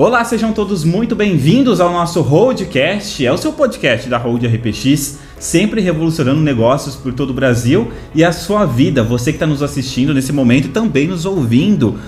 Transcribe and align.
Olá, 0.00 0.24
sejam 0.24 0.52
todos 0.52 0.84
muito 0.84 1.16
bem-vindos 1.16 1.80
ao 1.80 1.90
nosso 1.90 2.20
Roadcast. 2.20 3.26
É 3.26 3.32
o 3.32 3.36
seu 3.36 3.52
podcast 3.52 4.08
da 4.08 4.16
Road 4.16 4.46
RPX, 4.46 5.18
sempre 5.40 5.80
revolucionando 5.80 6.40
negócios 6.40 6.94
por 6.94 7.12
todo 7.12 7.30
o 7.30 7.34
Brasil 7.34 7.90
e 8.14 8.22
a 8.22 8.30
sua 8.30 8.64
vida. 8.64 9.02
Você 9.02 9.32
que 9.32 9.36
está 9.38 9.44
nos 9.44 9.60
assistindo 9.60 10.14
nesse 10.14 10.32
momento 10.32 10.66
e 10.66 10.68
também 10.68 11.08
nos 11.08 11.26
ouvindo, 11.26 11.98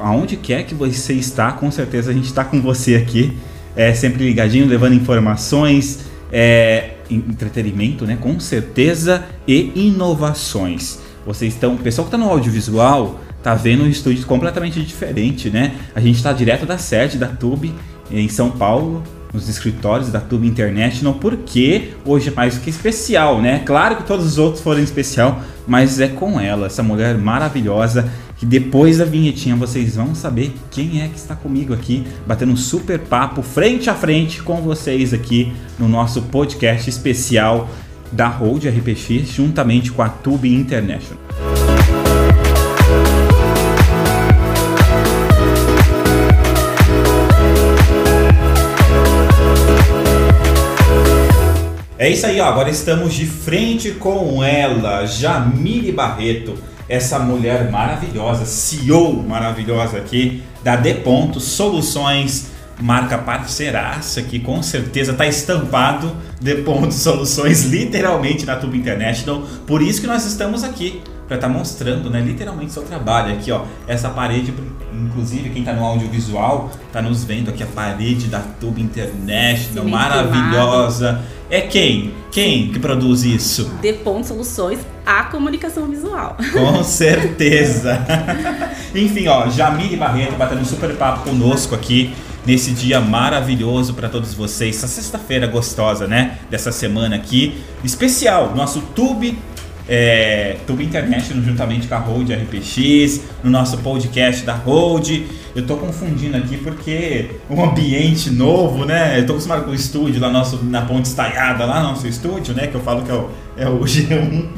aonde 0.00 0.36
quer 0.36 0.62
que 0.62 0.72
você 0.72 1.14
está, 1.14 1.50
com 1.50 1.68
certeza 1.68 2.12
a 2.12 2.14
gente 2.14 2.26
está 2.26 2.44
com 2.44 2.62
você 2.62 2.94
aqui, 2.94 3.36
é 3.74 3.92
sempre 3.92 4.24
ligadinho, 4.24 4.64
levando 4.64 4.94
informações, 4.94 6.04
é, 6.30 6.90
entretenimento, 7.10 8.06
né? 8.06 8.16
Com 8.20 8.38
certeza 8.38 9.24
e 9.48 9.72
inovações. 9.74 11.00
Vocês 11.26 11.54
estão, 11.54 11.74
o 11.74 11.78
pessoal 11.78 12.06
que 12.06 12.14
está 12.14 12.24
no 12.24 12.30
audiovisual 12.30 13.18
tá 13.42 13.54
vendo 13.54 13.84
um 13.84 13.88
estúdio 13.88 14.24
completamente 14.26 14.80
diferente, 14.82 15.50
né? 15.50 15.74
A 15.94 16.00
gente 16.00 16.16
está 16.16 16.32
direto 16.32 16.64
da 16.64 16.78
sede 16.78 17.18
da 17.18 17.26
Tube 17.26 17.74
em 18.10 18.28
São 18.28 18.50
Paulo, 18.50 19.02
nos 19.32 19.48
escritórios 19.48 20.10
da 20.10 20.20
Tube 20.20 20.46
International, 20.46 21.14
porque 21.14 21.92
hoje 22.04 22.28
é 22.28 22.32
mais 22.32 22.58
que 22.58 22.68
especial, 22.68 23.40
né? 23.40 23.60
Claro 23.64 23.96
que 23.96 24.04
todos 24.04 24.26
os 24.26 24.38
outros 24.38 24.62
foram 24.62 24.80
especial, 24.80 25.40
mas 25.66 26.00
é 26.00 26.08
com 26.08 26.38
ela, 26.38 26.66
essa 26.66 26.82
mulher 26.82 27.16
maravilhosa, 27.16 28.08
que 28.36 28.44
depois 28.44 28.98
da 28.98 29.04
vinhetinha 29.04 29.56
vocês 29.56 29.96
vão 29.96 30.14
saber 30.14 30.52
quem 30.70 31.00
é 31.00 31.08
que 31.08 31.16
está 31.16 31.34
comigo 31.34 31.72
aqui, 31.72 32.04
batendo 32.26 32.52
um 32.52 32.56
super 32.56 32.98
papo 32.98 33.42
frente 33.42 33.88
a 33.88 33.94
frente 33.94 34.42
com 34.42 34.56
vocês 34.56 35.14
aqui 35.14 35.52
no 35.78 35.88
nosso 35.88 36.22
podcast 36.22 36.90
especial 36.90 37.68
da 38.10 38.28
Road 38.28 38.68
RPX, 38.68 39.28
juntamente 39.28 39.90
com 39.90 40.02
a 40.02 40.08
Tube 40.08 40.52
International. 40.52 41.18
É 52.02 52.08
isso 52.08 52.26
aí, 52.26 52.40
ó. 52.40 52.46
agora 52.46 52.68
estamos 52.68 53.14
de 53.14 53.24
frente 53.24 53.92
com 53.92 54.42
ela, 54.42 55.06
Jamile 55.06 55.92
Barreto, 55.92 56.54
essa 56.88 57.16
mulher 57.20 57.70
maravilhosa, 57.70 58.44
CEO 58.44 59.22
maravilhosa 59.22 59.98
aqui 59.98 60.42
da 60.64 60.74
D 60.74 60.94
Ponto 60.94 61.38
Soluções, 61.38 62.50
marca 62.80 63.16
parceiraça 63.16 64.20
que 64.20 64.40
com 64.40 64.60
certeza 64.64 65.12
está 65.12 65.28
estampado 65.28 66.12
D 66.40 66.56
Ponto 66.56 66.92
Soluções 66.92 67.66
literalmente 67.66 68.44
na 68.44 68.56
Tube 68.56 68.76
International. 68.76 69.46
Por 69.64 69.80
isso 69.80 70.00
que 70.00 70.08
nós 70.08 70.26
estamos 70.26 70.64
aqui 70.64 71.00
para 71.28 71.36
estar 71.36 71.48
tá 71.48 71.54
mostrando, 71.54 72.10
né, 72.10 72.20
literalmente 72.20 72.72
seu 72.72 72.82
trabalho 72.82 73.32
aqui, 73.32 73.52
ó. 73.52 73.62
Essa 73.86 74.10
parede, 74.10 74.52
inclusive 74.92 75.50
quem 75.50 75.60
está 75.60 75.72
no 75.72 75.84
audiovisual 75.84 76.68
está 76.84 77.00
nos 77.00 77.22
vendo 77.22 77.48
aqui 77.48 77.62
a 77.62 77.66
parede 77.66 78.26
da 78.26 78.40
Tube 78.40 78.82
International, 78.82 79.88
maravilhosa. 79.88 81.22
É 81.52 81.60
quem? 81.60 82.14
Quem 82.30 82.72
que 82.72 82.78
produz 82.78 83.24
isso? 83.24 83.70
Depont 83.82 84.26
Soluções, 84.26 84.78
a 85.04 85.24
comunicação 85.24 85.86
visual. 85.86 86.34
Com 86.50 86.82
certeza. 86.82 87.98
Enfim, 88.96 89.28
ó, 89.28 89.50
Jamile 89.50 89.94
Barreto 89.94 90.34
batendo 90.36 90.62
um 90.62 90.64
super 90.64 90.96
papo 90.96 91.28
conosco 91.28 91.74
aqui 91.74 92.14
nesse 92.46 92.70
dia 92.70 93.02
maravilhoso 93.02 93.92
para 93.92 94.08
todos 94.08 94.32
vocês. 94.32 94.76
Essa 94.76 94.88
sexta-feira 94.88 95.46
gostosa, 95.46 96.06
né? 96.06 96.38
Dessa 96.48 96.72
semana 96.72 97.16
aqui, 97.16 97.62
especial, 97.84 98.54
nosso 98.56 98.80
Tube 98.94 99.36
é, 99.88 100.56
Tube 100.66 100.84
International 100.84 101.42
juntamente 101.44 101.88
com 101.88 101.94
a 101.94 101.98
Road 101.98 102.32
RPX, 102.32 103.20
no 103.42 103.50
nosso 103.50 103.78
podcast 103.78 104.44
da 104.44 104.54
Road. 104.54 105.26
Eu 105.54 105.66
tô 105.66 105.76
confundindo 105.76 106.36
aqui 106.36 106.56
porque 106.56 107.30
um 107.50 107.62
ambiente 107.62 108.30
novo, 108.30 108.84
né? 108.84 109.18
Eu 109.18 109.26
tô 109.26 109.32
acostumado 109.32 109.64
com 109.64 109.70
o 109.70 109.74
estúdio 109.74 110.20
lá 110.20 110.30
nosso, 110.30 110.64
na 110.64 110.82
Ponte 110.82 111.06
Estaiada, 111.06 111.64
lá 111.64 111.82
nosso 111.82 112.06
estúdio, 112.06 112.54
né? 112.54 112.66
Que 112.66 112.74
eu 112.74 112.80
falo 112.80 113.02
que 113.02 113.10
é 113.10 113.14
o, 113.14 113.30
é 113.56 113.68
o 113.68 113.80
G1 113.84 114.48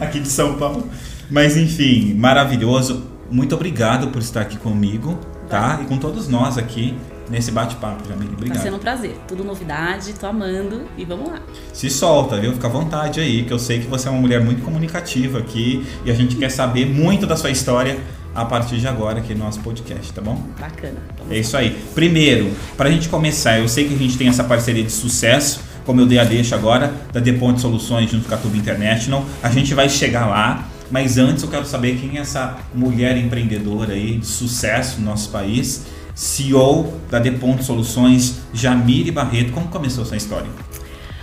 aqui 0.00 0.20
de 0.20 0.28
São 0.28 0.54
Paulo. 0.54 0.88
Mas 1.30 1.56
enfim, 1.56 2.14
maravilhoso. 2.14 3.04
Muito 3.30 3.54
obrigado 3.54 4.08
por 4.08 4.22
estar 4.22 4.40
aqui 4.40 4.56
comigo, 4.56 5.18
tá? 5.48 5.80
E 5.82 5.86
com 5.86 5.98
todos 5.98 6.28
nós 6.28 6.56
aqui 6.56 6.94
nesse 7.30 7.50
bate-papo, 7.50 8.08
Jamile. 8.08 8.32
Obrigado. 8.32 8.56
Tá 8.56 8.62
sendo 8.62 8.76
um 8.76 8.80
prazer. 8.80 9.16
Tudo 9.26 9.44
novidade, 9.44 10.12
tô 10.14 10.26
amando 10.26 10.82
e 10.96 11.04
vamos 11.04 11.28
lá. 11.28 11.40
Se 11.72 11.90
solta, 11.90 12.40
viu? 12.40 12.52
Fica 12.52 12.66
à 12.66 12.70
vontade 12.70 13.20
aí, 13.20 13.44
que 13.44 13.52
eu 13.52 13.58
sei 13.58 13.80
que 13.80 13.86
você 13.86 14.08
é 14.08 14.10
uma 14.10 14.20
mulher 14.20 14.42
muito 14.42 14.62
comunicativa 14.62 15.38
aqui 15.38 15.86
e 16.04 16.10
a 16.10 16.14
gente 16.14 16.36
quer 16.36 16.50
saber 16.50 16.86
muito 16.86 17.26
da 17.26 17.36
sua 17.36 17.50
história 17.50 17.98
a 18.34 18.44
partir 18.44 18.78
de 18.78 18.86
agora 18.86 19.18
aqui 19.18 19.34
no 19.34 19.44
nosso 19.44 19.60
podcast, 19.60 20.12
tá 20.12 20.20
bom? 20.20 20.42
Bacana. 20.58 20.98
É 21.30 21.38
isso 21.38 21.56
aí. 21.56 21.76
Primeiro, 21.94 22.52
para 22.76 22.88
a 22.88 22.92
gente 22.92 23.08
começar, 23.08 23.58
eu 23.58 23.68
sei 23.68 23.88
que 23.88 23.94
a 23.94 23.98
gente 23.98 24.16
tem 24.16 24.28
essa 24.28 24.44
parceria 24.44 24.84
de 24.84 24.92
sucesso, 24.92 25.60
como 25.84 26.00
eu 26.00 26.06
dei 26.06 26.18
a 26.18 26.24
deixa 26.24 26.54
agora, 26.54 26.92
da 27.12 27.18
Deponte 27.18 27.60
Soluções 27.60 28.10
junto 28.10 28.28
com 28.28 28.34
a 28.34 28.38
Tube 28.38 28.58
International. 28.58 29.24
A 29.42 29.50
gente 29.50 29.74
vai 29.74 29.88
chegar 29.88 30.26
lá. 30.26 30.68
Mas 30.90 31.18
antes 31.18 31.42
eu 31.42 31.50
quero 31.50 31.66
saber 31.66 31.98
quem 31.98 32.16
é 32.16 32.22
essa 32.22 32.56
mulher 32.74 33.14
empreendedora 33.18 33.92
aí 33.92 34.16
de 34.16 34.24
sucesso 34.24 34.98
no 35.00 35.04
nosso 35.04 35.28
país 35.28 35.84
CEO 36.18 36.94
da 37.08 37.20
Deponto 37.20 37.62
Soluções, 37.62 38.40
Jamile 38.52 39.12
Barreto. 39.12 39.52
Como 39.52 39.68
começou 39.68 40.02
essa 40.02 40.16
história? 40.16 40.50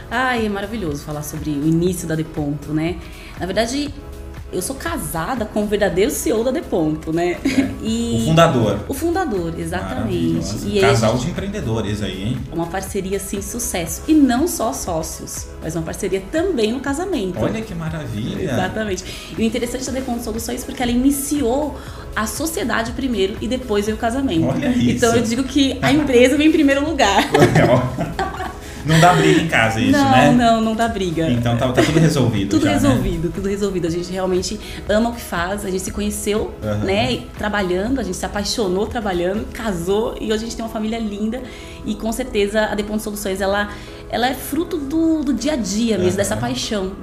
Ai, 0.09 0.45
é 0.45 0.50
maravilhoso 0.50 1.03
falar 1.03 1.22
sobre 1.22 1.50
o 1.50 1.67
início 1.67 2.07
da 2.07 2.16
Deponto, 2.16 2.72
né? 2.72 2.95
Na 3.38 3.45
verdade, 3.45 3.94
eu 4.56 4.62
sou 4.62 4.76
casada 4.76 5.46
com 5.46 5.64
o 5.64 5.68
verdadeiro 5.68 6.10
CEO 6.10 6.44
da 6.44 6.52
Deponto, 6.52 7.12
né? 7.12 7.38
É. 7.44 7.76
E 7.84 8.22
o 8.22 8.26
fundador. 8.30 8.80
O 8.88 8.94
fundador, 8.94 9.54
exatamente. 9.60 10.56
E 10.66 10.80
Casal 10.80 11.14
gente, 11.14 11.26
de 11.26 11.32
empreendedores 11.32 12.02
aí, 12.02 12.24
hein? 12.24 12.38
Uma 12.52 12.66
parceria 12.68 13.20
sem 13.20 13.42
sucesso. 13.42 14.02
E 14.08 14.14
não 14.14 14.48
só 14.48 14.74
sócios, 14.74 15.48
mas 15.62 15.76
uma 15.76 15.84
parceria 15.84 16.22
também 16.32 16.72
no 16.72 16.80
casamento. 16.80 17.40
Olha 17.40 17.62
que 17.62 17.76
maravilha! 17.76 18.44
Exatamente. 18.44 19.04
E 19.38 19.42
o 19.42 19.44
interessante 19.44 19.86
da 19.86 19.92
Deponto 19.92 20.24
Soluções 20.24 20.64
é 20.64 20.66
porque 20.66 20.82
ela 20.82 20.92
iniciou 20.92 21.78
a 22.16 22.26
sociedade 22.26 22.94
primeiro 22.94 23.36
e 23.42 23.48
depois 23.48 23.86
veio 23.86 23.98
o 23.98 24.00
casamento. 24.00 24.48
Olha 24.48 24.70
isso. 24.70 24.92
Então 24.92 25.16
eu 25.16 25.22
digo 25.22 25.44
que 25.44 25.78
a 25.82 25.92
empresa 25.92 26.38
vem 26.38 26.48
em 26.48 26.52
primeiro 26.52 26.84
lugar. 26.84 27.24
Não 28.85 29.00
dá 29.00 29.13
briga 29.13 29.41
em 29.41 29.47
casa 29.47 29.79
isso, 29.79 29.91
não, 29.91 30.12
né? 30.12 30.31
Não, 30.31 30.38
não, 30.38 30.62
não 30.62 30.75
dá 30.75 30.88
briga. 30.88 31.29
Então 31.29 31.57
tá, 31.57 31.72
tá 31.72 31.81
tudo 31.81 32.00
resolvido. 32.00 32.50
tudo 32.50 32.66
já, 32.66 32.72
né? 32.72 32.73
resolvido, 32.73 33.28
né? 33.28 33.31
tudo 33.34 33.50
resolvido. 33.50 33.88
A 33.88 33.90
gente 33.90 34.12
realmente 34.12 34.59
ama 34.88 35.09
o 35.09 35.13
que 35.13 35.22
faz, 35.22 35.66
a 35.66 35.72
gente 35.72 35.84
se 35.84 35.91
conheceu, 35.91 36.53
uhum. 36.62 36.78
né, 36.79 37.24
trabalhando, 37.38 38.00
a 38.00 38.03
gente 38.03 38.18
se 38.18 38.25
apaixonou 38.25 38.85
trabalhando, 38.85 39.45
casou 39.51 40.16
e 40.19 40.25
hoje 40.25 40.44
a 40.44 40.45
gente 40.45 40.56
tem 40.56 40.63
uma 40.63 40.72
família 40.72 41.00
linda 41.00 41.41
e 41.85 41.95
com 41.95 42.12
certeza 42.12 42.66
a 42.66 42.75
Deponto 42.75 43.01
Soluções 43.01 43.41
ela, 43.41 43.69
ela 44.09 44.28
é 44.28 44.34
fruto 44.34 44.78
do, 44.78 45.24
do 45.24 45.34
dia 45.34 45.53
a 45.53 45.56
dia 45.56 45.97
mesmo, 45.97 46.12
uhum. 46.12 46.18
dessa 46.18 46.38
paixão 46.38 46.94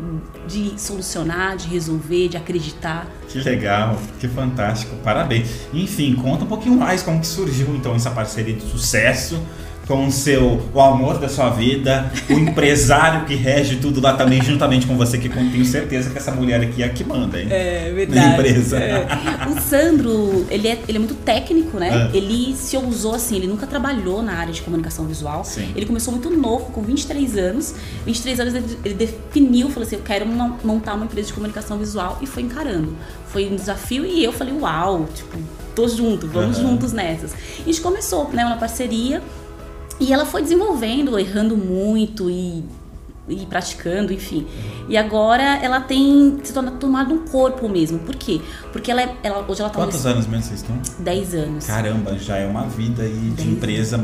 de 0.46 0.78
solucionar, 0.80 1.56
de 1.56 1.68
resolver, 1.68 2.28
de 2.28 2.36
acreditar. 2.36 3.06
Que 3.28 3.38
legal, 3.38 3.98
que 4.20 4.28
fantástico, 4.28 4.94
parabéns. 5.02 5.48
Enfim, 5.72 6.14
conta 6.14 6.44
um 6.44 6.48
pouquinho 6.48 6.76
mais 6.76 7.02
como 7.02 7.20
que 7.20 7.26
surgiu 7.26 7.74
então 7.74 7.94
essa 7.94 8.10
parceria 8.10 8.54
de 8.54 8.62
sucesso 8.62 9.40
com 9.86 10.06
o 10.06 10.12
seu 10.12 10.62
o 10.72 10.80
amor 10.80 11.18
da 11.18 11.28
sua 11.28 11.50
vida, 11.50 12.10
o 12.28 12.32
empresário 12.34 13.26
que 13.26 13.34
rege 13.34 13.76
tudo 13.76 14.00
lá 14.00 14.14
também, 14.14 14.42
juntamente 14.42 14.86
com 14.86 14.96
você, 14.96 15.18
que 15.18 15.28
tenho 15.28 15.64
certeza 15.64 16.10
que 16.10 16.18
essa 16.18 16.30
mulher 16.30 16.60
aqui 16.60 16.82
é 16.82 16.86
a 16.86 16.88
que 16.88 17.04
manda, 17.04 17.40
hein? 17.40 17.48
É 17.50 17.92
verdade. 17.94 18.26
Na 18.26 18.34
empresa. 18.34 18.78
É. 18.78 19.06
O 19.50 19.60
Sandro, 19.60 20.46
ele 20.50 20.68
é, 20.68 20.78
ele 20.88 20.96
é 20.96 20.98
muito 20.98 21.14
técnico, 21.14 21.78
né? 21.78 22.10
É. 22.12 22.16
Ele 22.16 22.54
se 22.54 22.76
ousou 22.76 23.14
assim, 23.14 23.36
ele 23.36 23.46
nunca 23.46 23.66
trabalhou 23.66 24.22
na 24.22 24.34
área 24.34 24.52
de 24.52 24.62
comunicação 24.62 25.06
visual. 25.06 25.44
Sim. 25.44 25.72
Ele 25.74 25.86
começou 25.86 26.12
muito 26.12 26.30
novo, 26.30 26.66
com 26.66 26.82
23 26.82 27.36
anos. 27.36 27.74
23 28.06 28.40
anos 28.40 28.54
ele, 28.84 28.94
definiu, 28.94 29.68
falou 29.68 29.86
assim: 29.86 29.96
eu 29.96 30.02
quero 30.02 30.26
montar 30.26 30.94
uma 30.94 31.04
empresa 31.04 31.28
de 31.28 31.34
comunicação 31.34 31.78
visual 31.78 32.18
e 32.20 32.26
foi 32.26 32.42
encarando. 32.42 32.96
Foi 33.26 33.46
um 33.50 33.56
desafio 33.56 34.04
e 34.04 34.22
eu 34.22 34.32
falei: 34.32 34.54
uau, 34.54 35.08
tipo, 35.14 35.38
tô 35.74 35.88
junto, 35.88 36.26
vamos 36.28 36.58
uhum. 36.58 36.70
juntos 36.70 36.92
nessas. 36.92 37.32
E 37.32 37.62
a 37.62 37.64
gente 37.64 37.80
começou, 37.80 38.28
né, 38.30 38.44
uma 38.44 38.56
parceria 38.56 39.22
e 40.02 40.12
ela 40.12 40.26
foi 40.26 40.42
desenvolvendo, 40.42 41.16
errando 41.16 41.56
muito 41.56 42.28
e, 42.28 42.64
e 43.28 43.46
praticando, 43.46 44.12
enfim. 44.12 44.46
E 44.88 44.96
agora 44.96 45.42
ela 45.62 45.80
tem 45.80 46.40
se 46.42 46.52
tornado 46.52 46.78
tomado 46.78 47.14
um 47.14 47.18
corpo 47.18 47.68
mesmo. 47.68 48.00
Por 48.00 48.16
quê? 48.16 48.40
Porque 48.72 48.90
ela, 48.90 49.02
é, 49.02 49.16
ela 49.22 49.44
hoje 49.46 49.60
ela 49.60 49.70
tá 49.70 49.76
Quantos 49.76 50.04
anos 50.04 50.26
mesmo 50.26 50.44
vocês 50.44 50.60
estão? 50.60 50.76
10 50.98 51.34
anos. 51.34 51.66
Caramba, 51.66 52.18
já 52.18 52.36
é 52.36 52.46
uma 52.46 52.66
vida 52.66 53.02
aí 53.02 53.30
de 53.36 53.48
empresa 53.48 53.98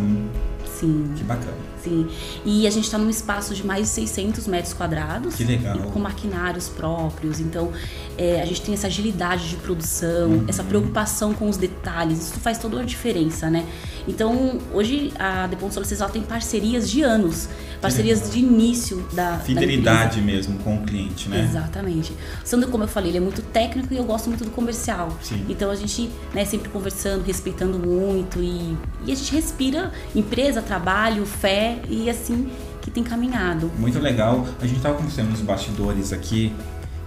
Sim. 0.79 1.13
Que 1.17 1.25
bacana. 1.25 1.57
Sim. 1.89 2.09
E 2.45 2.67
a 2.67 2.71
gente 2.71 2.85
está 2.85 2.99
num 2.99 3.11
espaço 3.11 3.55
de 3.55 3.67
mais 3.67 3.83
de 3.83 3.89
600 3.89 4.47
metros 4.47 4.75
quadrados. 4.75 5.35
Que 5.35 5.45
legal. 5.45 5.79
Com 5.93 5.99
maquinários 5.99 6.69
próprios. 6.69 7.41
Então, 7.41 7.73
é, 8.17 8.43
a 8.43 8.45
gente 8.45 8.63
tem 8.63 8.75
essa 8.75 8.87
agilidade 8.87 9.49
de 9.49 9.57
produção, 9.57 10.31
uhum. 10.31 10.45
essa 10.49 10.65
preocupação 10.65 11.33
com 11.33 11.49
os 11.49 11.57
detalhes. 11.57 12.19
Isso 12.19 12.41
faz 12.41 12.59
toda 12.59 12.81
a 12.81 12.85
diferença, 12.85 13.49
né? 13.49 13.65
Então, 14.07 14.59
hoje 14.73 15.13
a 15.19 15.47
Depont 15.47 15.73
Solicesal 15.73 16.09
tem 16.09 16.23
parcerias 16.23 16.91
de 16.91 17.03
anos. 17.03 17.49
Parcerias 17.81 18.31
de 18.33 18.41
início 18.41 19.07
da 19.13 19.39
Fidelidade 19.39 20.21
da 20.21 20.27
mesmo 20.27 20.59
com 20.59 20.77
o 20.77 20.83
cliente, 20.83 21.29
né? 21.29 21.45
Exatamente. 21.45 22.13
Sandro, 22.45 22.71
como 22.71 22.85
eu 22.85 22.89
falei, 22.89 23.11
ele 23.11 23.19
é 23.19 23.21
muito 23.21 23.41
técnico 23.41 23.95
e 23.95 23.97
eu 23.97 24.05
gosto 24.05 24.29
muito 24.29 24.45
do 24.45 24.51
comercial. 24.51 25.17
Sim. 25.23 25.45
Então, 25.49 25.71
a 25.71 25.77
gente 25.77 26.11
né, 26.35 26.45
sempre 26.45 26.69
conversando, 26.71 27.23
respeitando 27.25 27.79
muito 27.79 28.41
e, 28.41 28.77
e 29.07 29.13
a 29.13 29.15
gente 29.15 29.33
respira 29.33 29.93
empresa, 30.15 30.61
trabalho, 30.61 31.25
fé 31.25 31.78
e 31.89 32.09
assim 32.09 32.49
que 32.81 32.91
tem 32.91 33.03
caminhado. 33.03 33.71
Muito 33.79 33.99
legal. 33.99 34.47
A 34.61 34.67
gente 34.67 34.79
estava 34.79 34.97
conversando 34.97 35.31
nos 35.31 35.41
bastidores 35.41 36.13
aqui. 36.13 36.53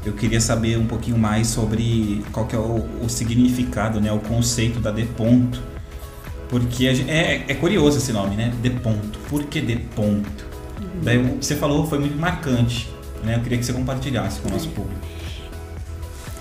Eu 0.05 0.13
queria 0.13 0.41
saber 0.41 0.77
um 0.77 0.87
pouquinho 0.87 1.17
mais 1.17 1.47
sobre 1.47 2.23
qual 2.31 2.45
que 2.45 2.55
é 2.55 2.59
o, 2.59 2.85
o 3.03 3.09
significado, 3.09 4.01
né, 4.01 4.11
o 4.11 4.19
conceito 4.19 4.79
da 4.79 4.91
de 4.91 5.05
ponto. 5.05 5.61
Porque 6.49 6.93
gente, 6.93 7.09
é, 7.09 7.45
é 7.47 7.53
curioso 7.53 7.97
esse 7.97 8.11
nome, 8.11 8.35
né? 8.35 8.53
De 8.61 8.69
ponto. 8.69 9.17
Por 9.29 9.45
que 9.45 9.61
de 9.61 9.77
ponto? 9.77 10.45
Uhum. 10.79 11.01
Daí 11.01 11.17
você 11.39 11.55
falou 11.55 11.87
foi 11.87 11.97
muito 11.99 12.17
marcante, 12.17 12.89
né? 13.23 13.37
Eu 13.37 13.41
queria 13.41 13.57
que 13.57 13.65
você 13.65 13.71
compartilhasse 13.71 14.41
com 14.41 14.49
o 14.49 14.51
nosso 14.51 14.67
é. 14.67 14.71
público. 14.71 14.99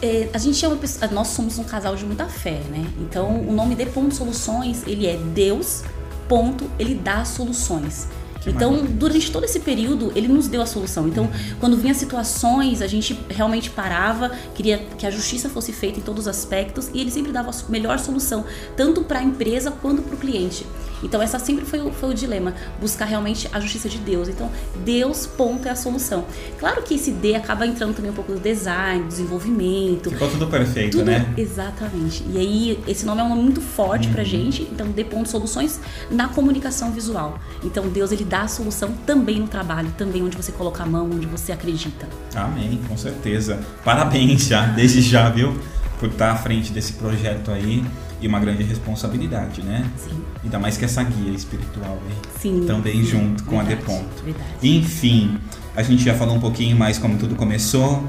É, 0.03 0.29
a 0.33 0.39
gente 0.39 0.65
é 0.65 0.69
uma 0.69 0.79
pessoa, 0.79 1.11
nós 1.13 1.29
somos 1.29 1.59
um 1.59 1.65
casal 1.65 1.95
de 1.95 2.05
muita 2.05 2.27
fé, 2.27 2.61
né? 2.71 2.85
Então 2.99 3.41
o 3.41 3.53
nome 3.53 3.77
de 3.77 3.87
Ponto 3.87 4.15
Soluções 4.15 4.83
ele 4.87 5.07
é 5.07 5.17
Deus 5.17 5.85
ponto 6.31 6.71
ele 6.79 6.95
dá 6.95 7.25
soluções. 7.25 8.07
Que 8.41 8.51
então, 8.51 8.73
maravilha. 8.73 8.97
durante 8.97 9.31
todo 9.31 9.45
esse 9.45 9.61
período, 9.61 10.13
ele 10.15 10.29
nos 10.29 10.49
deu 10.49 10.63
a 10.63 10.67
solução. 10.67 11.07
Então, 11.07 11.31
quando 11.59 11.77
vinha 11.77 11.95
situações, 11.95 12.81
a 12.81 12.87
gente 12.87 13.19
realmente 13.29 13.71
parava, 13.71 14.31
queria 14.55 14.79
que 14.99 15.07
a 15.07 15.11
justiça 15.11 15.49
fosse 15.49 15.73
feita 15.73 15.99
em 15.99 16.03
todos 16.03 16.23
os 16.23 16.29
aspectos 16.29 16.91
e 16.95 17.01
ele 17.01 17.11
sempre 17.11 17.33
dava 17.33 17.51
a 17.51 17.71
melhor 17.71 17.99
solução, 17.99 18.45
tanto 18.77 19.05
para 19.05 19.19
a 19.19 19.23
empresa 19.23 19.71
quanto 19.71 20.03
para 20.03 20.15
o 20.15 20.19
cliente. 20.19 20.67
Então, 21.03 21.23
essa 21.23 21.39
sempre 21.39 21.65
foi 21.65 21.81
o, 21.81 21.91
foi 21.91 22.11
o 22.11 22.15
dilema, 22.15 22.55
buscar 22.81 23.07
realmente 23.07 23.49
a 23.53 23.61
justiça 23.61 23.89
de 23.89 23.99
Deus. 23.99 24.29
Então, 24.29 24.51
Deus, 24.85 25.27
ponto, 25.27 25.67
é 25.67 25.71
a 25.71 25.77
solução. 25.77 26.25
Claro 26.59 26.83
que 26.83 26.95
esse 26.95 27.11
D 27.11 27.35
acaba 27.35 27.67
entrando 27.67 27.95
também 27.95 28.11
um 28.11 28.15
pouco 28.15 28.33
do 28.33 28.41
design, 28.41 29.07
desenvolvimento. 29.07 30.11
Ficou 30.11 30.29
tudo 30.29 30.47
perfeito, 30.47 30.99
tudo, 30.99 31.07
né? 31.07 31.33
Exatamente. 31.37 32.25
E 32.31 32.39
aí, 32.39 32.79
esse 32.87 33.07
nome 33.07 33.21
é 33.21 33.25
um 33.25 33.31
nome 33.31 33.43
muito 33.43 33.61
forte 33.61 34.09
uhum. 34.09 34.13
pra 34.13 34.25
gente. 34.25 34.63
Então, 34.71 34.91
D 34.91 35.05
ponto 35.05 35.29
soluções 35.29 35.81
na 36.11 36.29
comunicação 36.29 36.93
visual. 36.93 37.39
Então, 37.65 37.89
Deus, 37.89 38.13
ele 38.13 38.25
dá 38.31 38.43
a 38.43 38.49
solução 38.49 38.93
também 39.05 39.41
no 39.41 39.49
trabalho, 39.49 39.93
também 39.99 40.23
onde 40.23 40.37
você 40.37 40.53
coloca 40.53 40.85
a 40.85 40.87
mão, 40.87 41.11
onde 41.13 41.27
você 41.27 41.51
acredita. 41.51 42.09
Amém, 42.35 42.81
com 42.89 42.97
certeza. 42.97 43.59
Parabéns 43.85 44.47
já, 44.47 44.67
desde 44.67 45.03
já, 45.03 45.29
viu? 45.29 45.59
Por 45.99 46.09
estar 46.09 46.31
à 46.31 46.37
frente 46.37 46.73
desse 46.73 46.93
projeto 46.95 47.51
aí 47.51 47.85
e 48.21 48.29
uma 48.29 48.39
grande 48.39 48.63
responsabilidade, 48.63 49.63
né? 49.63 49.85
Sim. 49.97 50.23
Ainda 50.45 50.59
mais 50.61 50.77
que 50.77 50.85
essa 50.85 51.03
guia 51.03 51.33
espiritual 51.33 51.99
aí. 52.07 52.17
Sim. 52.41 52.65
Também 52.67 53.03
junto 53.03 53.43
com 53.45 53.59
verdade, 53.59 53.75
a 53.75 53.77
Deponto. 53.77 54.25
Verdade. 54.25 54.49
Enfim, 54.63 55.37
a 55.75 55.83
gente 55.83 56.05
já 56.05 56.15
falou 56.15 56.37
um 56.37 56.41
pouquinho 56.41 56.77
mais 56.77 56.99
como 56.99 57.19
tudo 57.19 57.35
começou. 57.35 58.05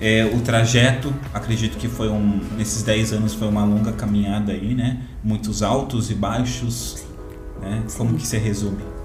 É, 0.00 0.24
o 0.34 0.40
trajeto, 0.40 1.14
acredito 1.32 1.78
que 1.78 1.86
foi 1.86 2.08
um. 2.08 2.40
Nesses 2.56 2.82
10 2.82 3.12
anos 3.12 3.34
foi 3.34 3.46
uma 3.46 3.64
longa 3.64 3.92
caminhada 3.92 4.52
aí, 4.52 4.74
né? 4.74 5.02
Muitos 5.22 5.62
altos 5.62 6.10
e 6.10 6.14
baixos. 6.14 7.04
Né? 7.60 7.82
Como 7.96 8.14
que 8.14 8.26
você 8.26 8.38
resume? 8.38 8.99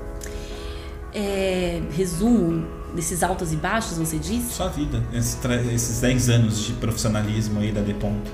É, 1.16 1.82
resumo 1.94 2.66
desses 2.94 3.24
altos 3.24 3.54
e 3.54 3.56
baixos, 3.56 3.98
você 3.98 4.18
disse? 4.18 4.54
Sua 4.54 4.68
vida, 4.68 5.02
esses 5.14 6.02
10 6.02 6.30
anos 6.30 6.66
de 6.66 6.74
profissionalismo 6.74 7.60
aí 7.60 7.72
da 7.72 7.82
Deponto 7.82 8.32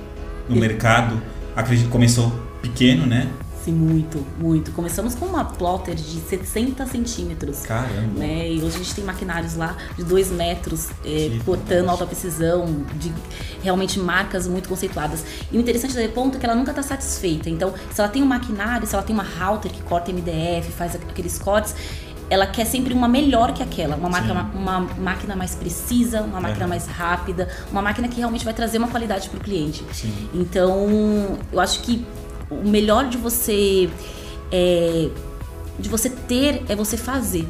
no 0.50 0.56
mercado 0.56 1.22
acredito 1.56 1.86
que 1.86 1.92
começou 1.92 2.32
pequeno, 2.62 3.06
né? 3.06 3.30
Sim, 3.64 3.74
muito, 3.74 4.26
muito. 4.40 4.72
Começamos 4.72 5.14
com 5.14 5.28
uma 5.28 5.46
plotter 5.46 5.94
de 5.94 6.20
60 6.20 6.84
centímetros. 6.88 7.62
Caramba! 7.62 8.20
Né? 8.20 8.54
E 8.54 8.58
hoje 8.58 8.76
a 8.76 8.80
gente 8.80 8.96
tem 8.96 9.04
maquinários 9.04 9.56
lá 9.56 9.78
de 9.96 10.04
2 10.04 10.32
metros, 10.32 10.90
é, 11.06 11.38
portando 11.46 11.92
alta 11.92 12.08
precisão, 12.08 12.84
de 12.96 13.14
realmente 13.62 14.00
marcas 14.00 14.48
muito 14.48 14.68
conceituadas. 14.68 15.24
E 15.52 15.58
o 15.58 15.62
interessante 15.62 15.94
da 15.94 16.08
ponto 16.10 16.38
é 16.38 16.40
que 16.40 16.46
ela 16.46 16.56
nunca 16.56 16.72
está 16.72 16.82
satisfeita. 16.82 17.52
Então, 17.52 17.72
se 17.94 18.02
ela 18.02 18.10
tem 18.10 18.24
um 18.24 18.26
maquinário, 18.26 18.88
se 18.88 18.96
ela 18.96 19.04
tem 19.04 19.14
uma 19.14 19.24
router 19.24 19.72
que 19.72 19.84
corta 19.84 20.12
MDF, 20.12 20.72
faz 20.72 20.96
aqueles 20.96 21.38
cortes, 21.38 21.76
ela 22.32 22.48
quer 22.48 22.64
sempre 22.64 22.94
uma 22.94 23.10
melhor 23.10 23.54
que 23.54 23.62
aquela, 23.62 23.98
uma, 23.98 24.08
marca, 24.08 24.32
uma, 24.32 24.44
uma, 24.54 24.80
máquina 24.98 25.36
mais 25.36 25.54
precisa, 25.54 26.22
uma 26.22 26.40
máquina 26.40 26.64
é. 26.64 26.68
mais 26.68 26.88
rápida, 26.88 27.50
uma 27.70 27.82
máquina 27.82 28.08
que 28.08 28.16
realmente 28.16 28.46
vai 28.46 28.54
trazer 28.54 28.78
uma 28.78 28.88
qualidade 28.88 29.28
para 29.28 29.38
o 29.38 29.42
cliente. 29.42 29.84
Sim. 29.92 30.30
Então, 30.34 31.38
eu 31.52 31.60
acho 31.60 31.82
que 31.82 32.06
o 32.50 32.66
melhor 32.66 33.10
de 33.10 33.18
você 33.18 33.90
é, 34.50 35.10
de 35.78 35.90
você 35.90 36.10
ter 36.10 36.64
é 36.70 36.76
você 36.76 36.96
fazer. 36.96 37.46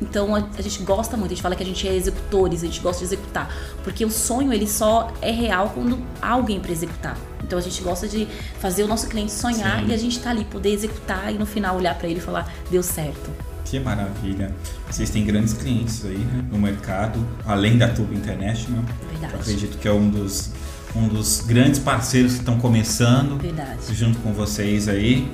Então 0.00 0.34
a, 0.36 0.44
a, 0.56 0.62
gente 0.62 0.80
gosta 0.84 1.16
muito, 1.16 1.32
a 1.32 1.34
gente 1.34 1.42
fala 1.42 1.56
que 1.56 1.64
a 1.64 1.66
gente 1.66 1.88
é 1.88 1.94
executores, 1.94 2.62
a 2.62 2.66
gente 2.66 2.80
gosta 2.80 3.00
de 3.00 3.06
executar, 3.06 3.52
porque 3.82 4.04
o 4.04 4.10
sonho 4.10 4.52
ele 4.52 4.66
só 4.68 5.12
é 5.20 5.32
real 5.32 5.72
quando 5.74 5.98
há 6.22 6.30
alguém 6.30 6.60
para 6.60 6.70
executar. 6.70 7.18
Então 7.42 7.58
a 7.58 7.62
gente 7.62 7.82
gosta 7.82 8.06
de 8.06 8.28
fazer 8.60 8.84
o 8.84 8.86
nosso 8.86 9.08
cliente 9.08 9.32
sonhar 9.32 9.80
Sim. 9.80 9.88
e 9.88 9.92
a 9.92 9.96
gente 9.96 10.20
tá 10.20 10.30
ali 10.30 10.44
poder 10.44 10.70
executar 10.70 11.34
e 11.34 11.36
no 11.36 11.44
final 11.44 11.76
olhar 11.76 11.98
para 11.98 12.08
ele 12.08 12.20
e 12.20 12.22
falar 12.22 12.48
deu 12.70 12.82
certo. 12.82 13.49
Que 13.70 13.78
maravilha. 13.78 14.52
Vocês 14.90 15.10
têm 15.10 15.24
grandes 15.24 15.52
clientes 15.52 16.04
aí 16.04 16.18
né, 16.18 16.44
no 16.50 16.58
mercado, 16.58 17.24
além 17.46 17.78
da 17.78 17.86
Tube 17.86 18.16
International. 18.16 18.82
Verdade. 19.08 19.32
Eu 19.32 19.40
acredito 19.40 19.78
que 19.78 19.86
é 19.86 19.92
um 19.92 20.10
dos, 20.10 20.50
um 20.96 21.06
dos 21.06 21.42
grandes 21.46 21.78
parceiros 21.78 22.32
que 22.32 22.38
estão 22.40 22.58
começando 22.58 23.40
Verdade. 23.40 23.94
junto 23.94 24.18
com 24.18 24.32
vocês 24.32 24.88
aí. 24.88 25.32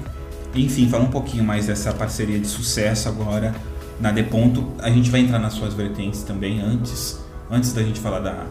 Enfim, 0.54 0.86
fala 0.86 1.04
um 1.04 1.10
pouquinho 1.10 1.44
mais 1.44 1.66
dessa 1.66 1.94
parceria 1.94 2.38
de 2.38 2.46
sucesso 2.46 3.08
agora 3.08 3.54
na 3.98 4.12
Deponto. 4.12 4.70
A 4.80 4.90
gente 4.90 5.10
vai 5.10 5.20
entrar 5.20 5.38
nas 5.38 5.54
suas 5.54 5.72
vertentes 5.72 6.22
também 6.22 6.60
antes, 6.60 7.18
antes 7.50 7.72
da 7.72 7.82
gente 7.82 8.00
falar 8.00 8.20
da, 8.20 8.44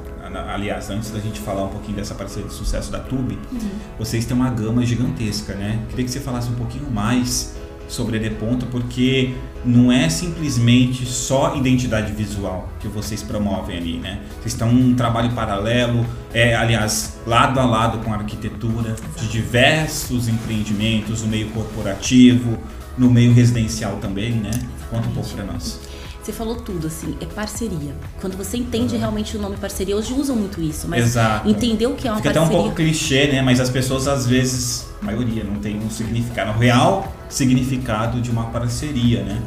aliás, 0.51 0.89
antes 0.89 1.11
da 1.11 1.19
gente 1.19 1.39
falar 1.39 1.63
um 1.63 1.69
pouquinho 1.69 1.97
dessa 1.97 2.15
parceria 2.15 2.49
de 2.49 2.55
sucesso 2.55 2.91
da 2.91 3.01
Tube, 3.01 3.37
uhum. 3.51 3.69
vocês 3.99 4.25
têm 4.25 4.35
uma 4.35 4.49
gama 4.49 4.83
gigantesca, 4.83 5.53
né? 5.53 5.79
Queria 5.89 6.05
que 6.05 6.09
você 6.09 6.19
falasse 6.19 6.49
um 6.49 6.55
pouquinho 6.55 6.89
mais 6.89 7.53
sobre 7.87 8.17
a 8.17 8.19
Deponto, 8.19 8.65
porque 8.67 9.33
não 9.63 9.91
é 9.91 10.09
simplesmente 10.09 11.05
só 11.05 11.55
identidade 11.55 12.11
visual 12.11 12.69
que 12.79 12.87
vocês 12.87 13.23
promovem 13.23 13.77
ali, 13.77 13.97
né? 13.97 14.21
Vocês 14.39 14.53
estão 14.53 14.69
um 14.69 14.93
trabalho 14.95 15.31
paralelo, 15.31 16.05
é, 16.33 16.55
aliás, 16.55 17.17
lado 17.25 17.59
a 17.59 17.65
lado 17.65 17.99
com 17.99 18.13
a 18.13 18.17
arquitetura 18.17 18.95
de 19.19 19.27
diversos 19.27 20.27
empreendimentos, 20.27 21.23
no 21.23 21.27
meio 21.27 21.49
corporativo, 21.49 22.57
no 22.97 23.09
meio 23.09 23.33
residencial 23.33 23.97
também, 23.97 24.31
né? 24.31 24.51
Conta 24.89 25.07
um 25.07 25.13
pouco 25.13 25.29
para 25.29 25.43
nós. 25.45 25.84
Você 26.25 26.33
falou 26.33 26.55
tudo, 26.55 26.87
assim, 26.87 27.15
é 27.21 27.25
parceria. 27.27 27.95
Quando 28.19 28.35
você 28.35 28.57
entende 28.57 28.95
uhum. 28.95 28.99
realmente 28.99 29.37
o 29.37 29.39
nome 29.39 29.57
parceria, 29.57 29.95
hoje 29.95 30.11
usam 30.11 30.35
muito 30.35 30.59
isso, 30.59 30.87
mas 30.87 31.05
Exato. 31.05 31.47
entender 31.47 31.85
o 31.85 31.93
que 31.93 32.07
é 32.07 32.11
uma 32.11 32.17
Fica 32.17 32.33
parceria. 32.33 32.47
até 32.47 32.57
um 32.57 32.63
pouco 32.63 32.75
clichê, 32.75 33.27
né? 33.27 33.43
Mas 33.43 33.59
as 33.59 33.69
pessoas, 33.69 34.07
às 34.07 34.25
vezes, 34.25 34.87
a 35.03 35.05
maioria, 35.05 35.43
não 35.43 35.57
tem 35.57 35.77
um 35.77 35.87
significado, 35.87 36.49
um 36.49 36.57
real 36.57 37.13
significado 37.29 38.19
de 38.19 38.31
uma 38.31 38.45
parceria, 38.45 39.21
né? 39.21 39.39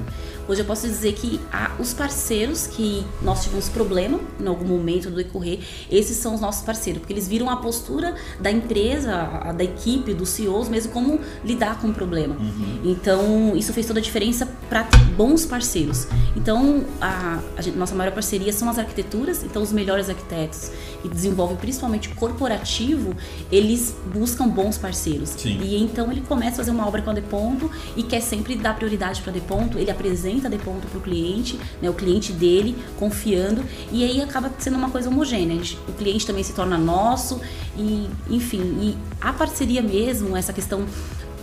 Hoje 0.49 0.63
eu 0.63 0.65
posso 0.65 0.87
dizer 0.87 1.13
que 1.13 1.39
os 1.79 1.93
parceiros 1.93 2.67
que 2.67 3.05
nós 3.21 3.45
tivemos 3.45 3.69
problema 3.69 4.19
em 4.41 4.47
algum 4.47 4.65
momento 4.65 5.11
do 5.11 5.17
decorrer, 5.17 5.59
esses 5.91 6.17
são 6.17 6.35
os 6.35 6.41
nossos 6.41 6.63
parceiros, 6.63 7.01
porque 7.01 7.13
eles 7.13 7.29
viram 7.29 7.51
a 7.51 7.57
postura 7.57 8.15
da 8.41 8.51
empresa, 8.51 9.53
da 9.55 9.63
equipe, 9.63 10.15
dos 10.15 10.31
CEOs, 10.31 10.71
mesmo 10.71 10.91
como 10.91 11.21
lidar 11.45 11.79
com 11.81 11.89
o 11.89 11.93
problema. 11.93 12.35
Uhum. 12.37 12.81
Então, 12.83 13.55
isso 13.57 13.75
fez 13.75 13.87
toda 13.87 14.01
a 14.01 14.03
diferença 14.03 14.49
para 14.71 14.85
ter 14.85 14.99
bons 15.17 15.45
parceiros. 15.45 16.07
Então, 16.35 16.83
a, 16.99 17.41
a 17.55 17.61
gente, 17.61 17.77
nossa 17.77 17.95
maior 17.95 18.13
parceria 18.13 18.53
são 18.53 18.71
as 18.71 18.79
arquiteturas, 18.79 19.45
então 19.45 19.63
os 19.63 19.71
melhores 19.71 20.09
arquitetos 20.09 20.71
que 21.03 21.09
desenvolvem 21.09 21.59
principalmente 21.59 22.09
corporativo, 22.11 23.15
eles 23.53 23.95
buscam 24.15 24.49
bons 24.49 24.79
parceiros. 24.79 25.31
Sim. 25.31 25.61
E 25.61 25.77
então 25.77 26.11
ele 26.11 26.23
começa 26.23 26.55
a 26.55 26.57
fazer 26.57 26.71
uma 26.71 26.87
obra 26.89 27.03
com 27.03 27.11
a 27.11 27.13
Deponto 27.13 27.71
e 27.97 28.03
quer 28.03 28.23
sempre 28.23 28.57
dar 28.57 28.75
prioridade 28.75 29.21
para 29.21 29.31
a 29.31 29.35
Deponto, 29.35 29.79
ele 29.79 29.91
apresenta 29.91 30.38
apresenta 30.39 30.49
de 30.49 30.59
ponto 30.59 30.87
para 30.87 30.99
o 30.99 31.01
cliente, 31.03 31.59
né, 31.83 31.91
o 31.91 31.95
cliente 31.95 32.33
dele, 32.33 32.77
confiando, 32.99 33.63
e 33.91 34.05
aí 34.05 34.21
acaba 34.21 34.51
sendo 34.59 34.77
uma 34.77 34.91
coisa 34.91 35.09
homogênea. 35.09 35.57
Gente, 35.57 35.79
o 35.89 35.93
cliente 35.93 36.27
também 36.27 36.43
se 36.43 36.53
torna 36.53 36.79
nosso, 36.79 37.41
e 37.77 38.09
enfim, 38.31 38.61
e 38.81 38.97
a 39.21 39.33
parceria 39.33 39.83
mesmo, 39.83 40.37
essa 40.37 40.53
questão 40.53 40.87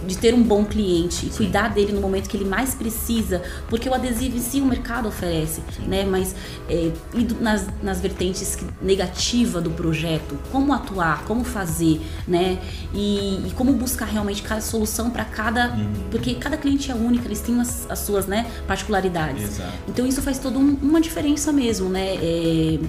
de 0.05 0.17
ter 0.17 0.33
um 0.33 0.43
bom 0.43 0.63
cliente 0.65 1.27
e 1.27 1.29
cuidar 1.29 1.69
dele 1.69 1.91
no 1.91 2.01
momento 2.01 2.29
que 2.29 2.37
ele 2.37 2.45
mais 2.45 2.75
precisa, 2.75 3.41
porque 3.69 3.87
o 3.89 3.93
adesivo 3.93 4.37
em 4.37 4.41
si 4.41 4.61
o 4.61 4.65
mercado 4.65 5.07
oferece, 5.07 5.61
né? 5.87 6.03
Mas 6.03 6.35
é, 6.69 6.91
indo 7.13 7.35
nas, 7.39 7.67
nas 7.81 7.99
vertentes 7.99 8.57
negativa 8.81 9.61
do 9.61 9.71
projeto, 9.71 10.37
como 10.51 10.73
atuar, 10.73 11.23
como 11.25 11.43
fazer, 11.43 12.01
né? 12.27 12.59
E, 12.93 13.47
e 13.47 13.51
como 13.55 13.73
buscar 13.73 14.05
realmente 14.05 14.41
cada 14.43 14.61
solução 14.61 15.09
para 15.09 15.25
cada, 15.25 15.69
uhum. 15.69 15.93
porque 16.11 16.35
cada 16.35 16.57
cliente 16.57 16.91
é 16.91 16.95
único, 16.95 17.27
eles 17.27 17.41
têm 17.41 17.59
as, 17.59 17.89
as 17.89 17.99
suas, 17.99 18.25
né, 18.25 18.49
particularidades. 18.67 19.43
Exato. 19.43 19.73
Então 19.87 20.05
isso 20.05 20.21
faz 20.21 20.39
toda 20.39 20.57
um, 20.57 20.77
uma 20.81 21.01
diferença 21.01 21.51
mesmo, 21.51 21.89
né? 21.89 22.15
É, 22.15 22.79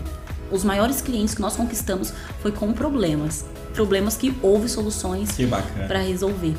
os 0.51 0.63
maiores 0.63 1.01
clientes 1.01 1.35
que 1.35 1.41
nós 1.41 1.57
conquistamos 1.57 2.13
foi 2.41 2.53
com 2.53 2.73
problemas, 2.73 3.45
problemas 3.75 4.17
que 4.17 4.33
houve 4.43 4.69
soluções 4.69 5.31
para 5.89 5.99
resolver 5.99 6.55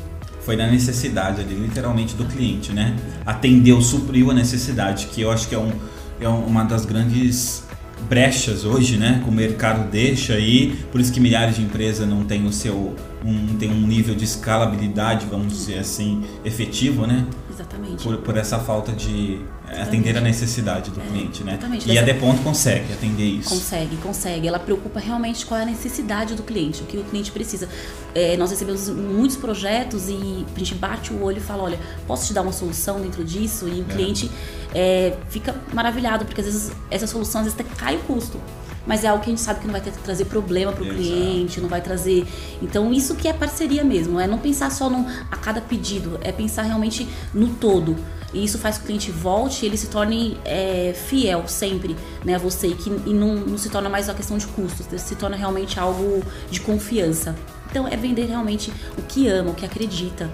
foi 0.48 0.56
na 0.56 0.66
necessidade 0.66 1.42
ali, 1.42 1.54
literalmente, 1.54 2.14
do 2.14 2.24
cliente, 2.24 2.72
né? 2.72 2.96
Atendeu, 3.26 3.82
supriu 3.82 4.30
a 4.30 4.34
necessidade, 4.34 5.08
que 5.08 5.20
eu 5.20 5.30
acho 5.30 5.46
que 5.46 5.54
é, 5.54 5.58
um, 5.58 5.70
é 6.18 6.26
uma 6.26 6.64
das 6.64 6.86
grandes 6.86 7.64
brechas 8.08 8.64
hoje, 8.64 8.96
né? 8.96 9.20
Que 9.22 9.28
o 9.28 9.32
mercado 9.32 9.90
deixa 9.90 10.32
aí, 10.32 10.74
por 10.90 11.02
isso 11.02 11.12
que 11.12 11.20
milhares 11.20 11.56
de 11.56 11.62
empresas 11.62 12.08
não 12.08 12.24
têm 12.24 12.46
o 12.46 12.52
seu 12.52 12.96
um, 13.22 13.58
tem 13.58 13.70
um 13.70 13.86
nível 13.86 14.14
de 14.14 14.24
escalabilidade, 14.24 15.26
vamos 15.26 15.52
dizer 15.52 15.80
assim, 15.80 16.24
efetivo, 16.42 17.06
né? 17.06 17.26
Exatamente. 17.50 18.02
Por, 18.02 18.16
por 18.16 18.34
essa 18.38 18.58
falta 18.58 18.90
de. 18.90 19.40
Atender 19.76 20.16
a 20.16 20.20
necessidade 20.20 20.90
do 20.90 21.00
é, 21.00 21.04
cliente, 21.04 21.44
né? 21.44 21.52
Exatamente. 21.52 21.84
E 21.84 21.88
Dessa... 21.88 22.00
a 22.00 22.04
Deponto 22.04 22.42
consegue 22.42 22.92
atender 22.92 23.24
isso. 23.24 23.50
Consegue, 23.50 23.96
consegue. 23.96 24.48
Ela 24.48 24.58
preocupa 24.58 24.98
realmente 24.98 25.44
qual 25.44 25.60
é 25.60 25.62
a 25.62 25.66
necessidade 25.66 26.34
do 26.34 26.42
cliente, 26.42 26.82
o 26.82 26.86
que 26.86 26.96
o 26.96 27.04
cliente 27.04 27.30
precisa. 27.30 27.68
É, 28.14 28.36
nós 28.36 28.50
recebemos 28.50 28.88
muitos 28.88 29.36
projetos 29.36 30.08
e 30.08 30.46
a 30.54 30.58
gente 30.58 30.74
bate 30.74 31.12
o 31.12 31.22
olho 31.22 31.38
e 31.38 31.40
fala, 31.40 31.62
olha, 31.62 31.78
posso 32.06 32.26
te 32.26 32.32
dar 32.32 32.42
uma 32.42 32.52
solução 32.52 33.00
dentro 33.00 33.24
disso? 33.24 33.68
E 33.68 33.80
o 33.80 33.86
é. 33.88 33.94
cliente 33.94 34.30
é, 34.74 35.16
fica 35.28 35.54
maravilhado, 35.72 36.24
porque 36.24 36.40
às 36.40 36.46
vezes 36.46 36.72
essa 36.90 37.06
solução 37.06 37.40
às 37.40 37.46
vezes 37.46 37.60
até 37.60 37.76
cai 37.76 37.96
o 37.96 38.00
custo 38.00 38.40
mas 38.88 39.04
é 39.04 39.08
algo 39.08 39.22
que 39.22 39.28
a 39.28 39.32
gente 39.32 39.42
sabe 39.42 39.60
que 39.60 39.66
não 39.66 39.72
vai 39.72 39.82
ter, 39.82 39.92
trazer 39.92 40.24
problema 40.24 40.72
para 40.72 40.82
o 40.82 40.88
cliente, 40.88 41.60
não 41.60 41.68
vai 41.68 41.82
trazer. 41.82 42.26
Então, 42.62 42.90
isso 42.90 43.14
que 43.14 43.28
é 43.28 43.34
parceria 43.34 43.84
mesmo, 43.84 44.18
é 44.18 44.26
não 44.26 44.38
pensar 44.38 44.70
só 44.70 44.88
no, 44.88 45.06
a 45.30 45.36
cada 45.36 45.60
pedido, 45.60 46.18
é 46.22 46.32
pensar 46.32 46.62
realmente 46.62 47.06
no 47.34 47.48
todo. 47.50 47.94
E 48.32 48.44
isso 48.44 48.58
faz 48.58 48.76
que 48.76 48.84
o 48.84 48.86
cliente 48.86 49.10
volte 49.10 49.64
e 49.64 49.66
ele 49.66 49.76
se 49.76 49.86
torne 49.86 50.36
é, 50.44 50.94
fiel 50.94 51.48
sempre 51.48 51.96
né, 52.24 52.34
a 52.34 52.38
você 52.38 52.68
que, 52.70 52.90
e 53.06 53.14
não, 53.14 53.34
não 53.34 53.56
se 53.56 53.70
torna 53.70 53.88
mais 53.88 54.08
uma 54.08 54.14
questão 54.14 54.36
de 54.36 54.46
custos, 54.48 54.86
se 55.00 55.14
torna 55.14 55.36
realmente 55.36 55.80
algo 55.80 56.22
de 56.50 56.60
confiança. 56.60 57.34
Então, 57.70 57.86
é 57.88 57.96
vender 57.96 58.26
realmente 58.26 58.72
o 58.96 59.02
que 59.02 59.28
ama, 59.28 59.50
o 59.50 59.54
que 59.54 59.64
acredita. 59.64 60.30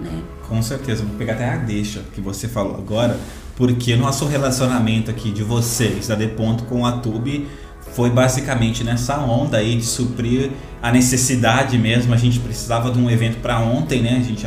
Né? 0.00 0.22
Com 0.48 0.62
certeza, 0.62 1.04
vou 1.04 1.16
pegar 1.16 1.34
até 1.34 1.48
a 1.48 1.56
deixa 1.56 2.02
que 2.12 2.20
você 2.20 2.48
falou 2.48 2.76
agora, 2.76 3.18
porque 3.56 3.96
nosso 3.96 4.26
relacionamento 4.26 5.10
aqui 5.10 5.30
de 5.30 5.42
vocês, 5.42 6.08
da 6.08 6.14
Deponto 6.14 6.64
com 6.64 6.86
a 6.86 6.92
Tube, 6.92 7.48
foi 7.92 8.10
basicamente 8.10 8.84
nessa 8.84 9.18
onda 9.18 9.58
aí 9.58 9.76
de 9.76 9.84
suprir 9.84 10.50
a 10.80 10.92
necessidade 10.92 11.76
mesmo. 11.76 12.14
A 12.14 12.16
gente 12.16 12.38
precisava 12.38 12.90
de 12.90 12.98
um 12.98 13.10
evento 13.10 13.40
para 13.40 13.58
ontem, 13.58 14.02
né? 14.02 14.18
A 14.18 14.22
gente 14.22 14.46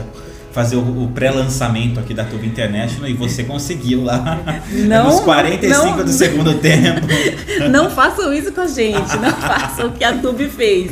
fazer 0.51 0.75
o, 0.75 1.09
pré-lançamento 1.13 1.99
aqui 1.99 2.13
da 2.13 2.23
Tube 2.23 2.45
International 2.45 3.09
e 3.09 3.13
você 3.13 3.43
conseguiu 3.43 4.03
lá 4.03 4.39
não, 4.87 5.05
nos 5.05 5.19
45 5.21 5.85
não, 5.85 6.05
do 6.05 6.11
segundo 6.11 6.53
tempo. 6.55 7.01
Não 7.69 7.89
façam 7.89 8.33
isso 8.33 8.51
com 8.51 8.61
a 8.61 8.67
gente, 8.67 9.17
não 9.17 9.31
façam 9.37 9.87
o 9.87 9.91
que 9.91 10.03
a 10.03 10.17
Tube 10.17 10.49
fez. 10.49 10.91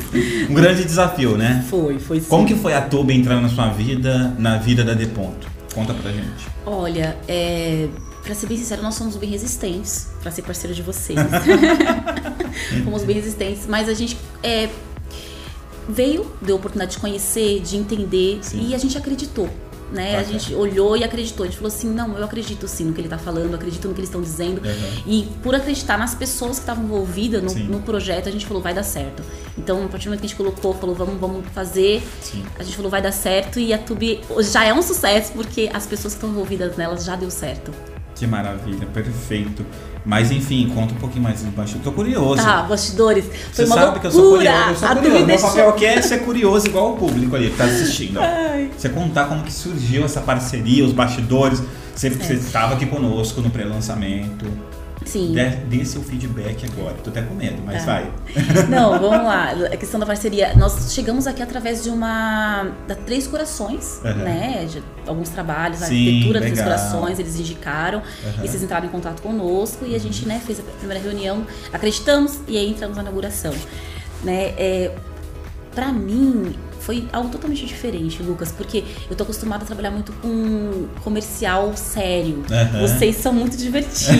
Um 0.49 0.53
grande 0.53 0.83
desafio, 0.83 1.35
né? 1.35 1.65
Foi, 1.69 1.97
foi 1.97 2.19
sim. 2.19 2.27
Como 2.29 2.45
que 2.45 2.55
foi 2.55 2.73
a 2.73 2.81
Tube 2.81 3.13
entrando 3.13 3.41
na 3.41 3.49
sua 3.49 3.69
vida, 3.69 4.33
na 4.37 4.57
vida 4.57 4.83
da 4.83 4.93
Deponto? 4.93 5.47
Conta 5.73 5.93
pra 5.93 6.11
gente. 6.11 6.47
Olha, 6.65 7.17
é 7.27 7.87
Pra 8.23 8.35
ser 8.35 8.47
bem 8.47 8.57
sincero, 8.57 8.83
nós 8.83 8.95
somos 8.95 9.15
bem 9.15 9.29
resistentes 9.29 10.09
para 10.21 10.29
ser 10.29 10.43
parceiro 10.43 10.75
de 10.75 10.83
vocês. 10.83 11.17
Fomos 12.83 13.03
bem 13.03 13.15
resistentes, 13.15 13.65
mas 13.67 13.89
a 13.89 13.93
gente 13.93 14.17
é, 14.43 14.69
veio, 15.89 16.31
deu 16.41 16.55
a 16.55 16.59
oportunidade 16.59 16.91
de 16.91 16.99
conhecer, 16.99 17.59
de 17.61 17.75
entender 17.75 18.39
sim. 18.41 18.69
e 18.69 18.75
a 18.75 18.77
gente 18.77 18.97
acreditou. 18.97 19.49
Né? 19.91 20.17
A 20.17 20.23
gente 20.23 20.53
olhou 20.53 20.95
e 20.95 21.03
acreditou. 21.03 21.43
A 21.43 21.47
gente 21.47 21.57
falou 21.57 21.69
assim: 21.69 21.89
não, 21.89 22.15
eu 22.15 22.23
acredito 22.23 22.67
sim 22.67 22.85
no 22.85 22.93
que 22.93 23.01
ele 23.01 23.07
está 23.07 23.17
falando, 23.17 23.55
acredito 23.55 23.87
no 23.87 23.93
que 23.95 23.99
eles 23.99 24.09
estão 24.09 24.21
dizendo. 24.21 24.61
Uhum. 24.63 25.03
E 25.07 25.27
por 25.41 25.55
acreditar 25.55 25.97
nas 25.97 26.13
pessoas 26.13 26.57
que 26.57 26.61
estavam 26.61 26.83
envolvidas 26.83 27.41
no, 27.41 27.63
no, 27.63 27.81
projeto, 27.81 28.29
a 28.29 28.31
gente 28.31 28.45
falou: 28.45 28.61
vai 28.61 28.71
dar 28.71 28.83
certo. 28.83 29.23
Então, 29.57 29.83
a 29.83 29.87
partir 29.87 30.05
do 30.05 30.09
momento 30.09 30.19
que 30.19 30.27
a 30.27 30.29
gente 30.29 30.37
colocou, 30.37 30.75
falou: 30.75 30.93
vamos, 30.93 31.19
vamos 31.19 31.43
fazer, 31.55 32.03
sim. 32.21 32.45
a 32.59 32.63
gente 32.63 32.75
falou: 32.75 32.91
vai 32.91 33.01
dar 33.01 33.11
certo. 33.11 33.59
E 33.59 33.73
a 33.73 33.79
Tube 33.79 34.21
já 34.41 34.63
é 34.63 34.71
um 34.71 34.83
sucesso 34.83 35.31
porque 35.33 35.71
as 35.73 35.87
pessoas 35.87 36.13
que 36.13 36.17
estão 36.17 36.29
envolvidas 36.29 36.77
nelas 36.77 37.03
já 37.03 37.15
deu 37.15 37.31
certo. 37.31 37.73
Que 38.19 38.27
maravilha, 38.27 38.85
perfeito. 38.87 39.65
Mas 40.05 40.29
enfim, 40.29 40.69
conta 40.75 40.93
um 40.93 40.97
pouquinho 40.97 41.23
mais 41.23 41.41
do 41.41 41.51
bastidor. 41.51 41.83
Tô 41.83 41.91
curioso. 41.93 42.43
Tá, 42.43 42.63
bastidores. 42.63 43.23
Você 43.53 43.65
sabe 43.65 43.79
loucura. 43.79 43.99
que 44.01 44.07
eu 44.07 44.11
sou 44.11 44.31
curioso. 44.31 44.57
Eu 44.57 44.75
sou 44.75 44.89
curioso. 44.89 45.25
Meu 45.25 45.39
papel 45.39 45.69
aqui 45.69 45.85
é 45.85 46.01
ser 46.01 46.17
curioso 46.19 46.67
igual 46.67 46.93
o 46.93 46.97
público 46.97 47.33
ali 47.37 47.49
que 47.49 47.55
tá 47.55 47.63
assistindo. 47.63 48.19
Você 48.77 48.89
contar 48.89 49.25
como 49.25 49.41
que 49.43 49.53
surgiu 49.53 50.03
essa 50.03 50.19
parceria, 50.19 50.83
os 50.83 50.91
bastidores. 50.91 51.63
Você 51.95 52.07
é. 52.07 52.33
estava 52.33 52.73
aqui 52.73 52.85
conosco 52.85 53.39
no 53.39 53.49
pré-lançamento. 53.49 54.45
Sim. 55.05 55.33
Dê, 55.33 55.49
dê 55.49 55.85
seu 55.85 56.01
feedback 56.01 56.65
agora. 56.65 56.95
Tô 57.03 57.09
até 57.09 57.21
com 57.21 57.33
medo, 57.33 57.61
mas 57.65 57.85
tá. 57.85 57.93
vai. 57.93 58.11
Não, 58.69 58.99
vamos 58.99 59.25
lá. 59.25 59.51
A 59.71 59.77
questão 59.77 59.99
da 59.99 60.05
parceria. 60.05 60.53
Nós 60.55 60.93
chegamos 60.93 61.25
aqui 61.25 61.41
através 61.41 61.83
de 61.83 61.89
uma. 61.89 62.71
da 62.87 62.95
Três 62.95 63.25
Corações, 63.25 64.01
uhum. 64.03 64.13
né? 64.15 64.65
De 64.65 64.83
alguns 65.07 65.29
trabalhos, 65.29 65.81
a 65.81 65.85
arquitetura 65.85 66.39
das 66.39 66.51
Três 66.51 66.63
Corações, 66.63 67.19
eles 67.19 67.39
indicaram. 67.39 67.99
Uhum. 67.99 68.43
E 68.43 68.47
vocês 68.47 68.61
entraram 68.61 68.85
em 68.85 68.89
contato 68.89 69.21
conosco 69.21 69.85
e 69.85 69.95
a 69.95 69.99
gente, 69.99 70.27
né, 70.27 70.41
fez 70.45 70.59
a 70.59 70.63
primeira 70.63 71.01
reunião, 71.01 71.45
acreditamos 71.71 72.39
e 72.47 72.57
aí 72.57 72.69
entramos 72.69 72.97
na 72.97 73.03
inauguração. 73.03 73.53
Né? 74.23 74.53
É, 74.57 74.91
para 75.73 75.91
mim, 75.93 76.55
foi 76.89 77.07
algo 77.13 77.29
totalmente 77.29 77.67
diferente, 77.67 78.23
Lucas, 78.23 78.51
porque 78.51 78.83
eu 79.07 79.15
tô 79.15 79.21
acostumada 79.21 79.63
a 79.63 79.67
trabalhar 79.67 79.91
muito 79.91 80.11
com 80.13 80.87
comercial 81.03 81.77
sério. 81.77 82.37
Uhum. 82.49 82.81
Vocês 82.81 83.15
são 83.17 83.31
muito 83.31 83.55
divertidos. 83.55 84.17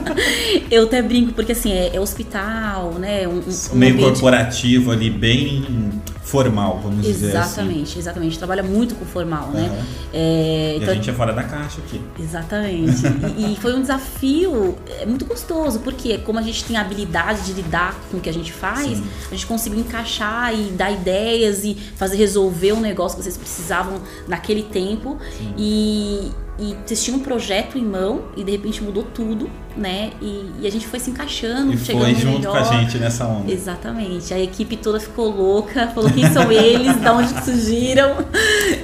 eu 0.72 0.84
até 0.84 1.02
brinco, 1.02 1.34
porque 1.34 1.52
assim, 1.52 1.70
é, 1.70 1.94
é 1.94 2.00
hospital, 2.00 2.94
né? 2.94 3.28
Um, 3.28 3.40
um 3.40 3.76
meio 3.76 3.92
ambiente... 3.92 4.12
corporativo 4.12 4.90
ali, 4.90 5.10
bem 5.10 6.00
formal, 6.28 6.78
vamos 6.82 7.06
exatamente, 7.06 7.12
dizer 7.12 7.36
assim. 7.36 7.48
Exatamente, 7.48 7.98
exatamente. 7.98 8.38
Trabalha 8.38 8.62
muito 8.62 8.94
com 8.94 9.06
formal, 9.06 9.46
uhum. 9.46 9.52
né? 9.54 9.84
É, 10.12 10.74
então, 10.76 10.88
e 10.88 10.90
a 10.90 10.94
gente 10.94 11.08
é 11.08 11.12
fora 11.14 11.32
da 11.32 11.42
caixa 11.42 11.80
aqui. 11.80 12.02
Exatamente. 12.20 13.02
e, 13.38 13.54
e, 13.54 13.56
foi 13.56 13.74
um 13.74 13.80
desafio 13.80 14.76
é 15.00 15.06
muito 15.06 15.24
gostoso, 15.24 15.80
porque 15.80 16.18
como 16.18 16.38
a 16.38 16.42
gente 16.42 16.64
tem 16.64 16.76
a 16.76 16.82
habilidade 16.82 17.46
de 17.46 17.54
lidar 17.54 17.98
com 18.10 18.18
o 18.18 18.20
que 18.20 18.28
a 18.28 18.32
gente 18.32 18.52
faz, 18.52 18.98
Sim. 18.98 19.06
a 19.26 19.30
gente 19.30 19.46
conseguiu 19.46 19.80
encaixar 19.80 20.54
e 20.54 20.70
dar 20.72 20.90
ideias 20.90 21.64
e 21.64 21.74
fazer 21.96 22.18
resolver 22.18 22.72
um 22.72 22.80
negócio 22.80 23.16
que 23.16 23.24
vocês 23.24 23.36
precisavam 23.36 23.94
naquele 24.26 24.64
tempo. 24.64 25.18
Sim. 25.38 25.54
E 25.56 26.30
e 26.58 26.76
vocês 26.84 27.04
tinham 27.04 27.20
um 27.20 27.22
projeto 27.22 27.78
em 27.78 27.84
mão 27.84 28.24
e 28.36 28.42
de 28.42 28.50
repente 28.50 28.82
mudou 28.82 29.04
tudo, 29.04 29.48
né? 29.76 30.10
E, 30.20 30.50
e 30.60 30.66
a 30.66 30.70
gente 30.70 30.88
foi 30.88 30.98
se 30.98 31.08
encaixando, 31.08 31.72
e 31.72 31.78
chegando 31.78 32.02
foi 32.02 32.14
junto 32.16 32.38
melhor. 32.38 32.52
com 32.52 32.68
a 32.68 32.80
gente 32.80 32.98
nessa 32.98 33.26
onda. 33.26 33.52
Exatamente. 33.52 34.34
A 34.34 34.40
equipe 34.40 34.76
toda 34.76 34.98
ficou 34.98 35.30
louca, 35.30 35.86
falou 35.94 36.10
quem 36.10 36.28
são 36.32 36.50
eles, 36.50 37.00
de 37.00 37.08
onde 37.08 37.44
surgiram. 37.44 38.16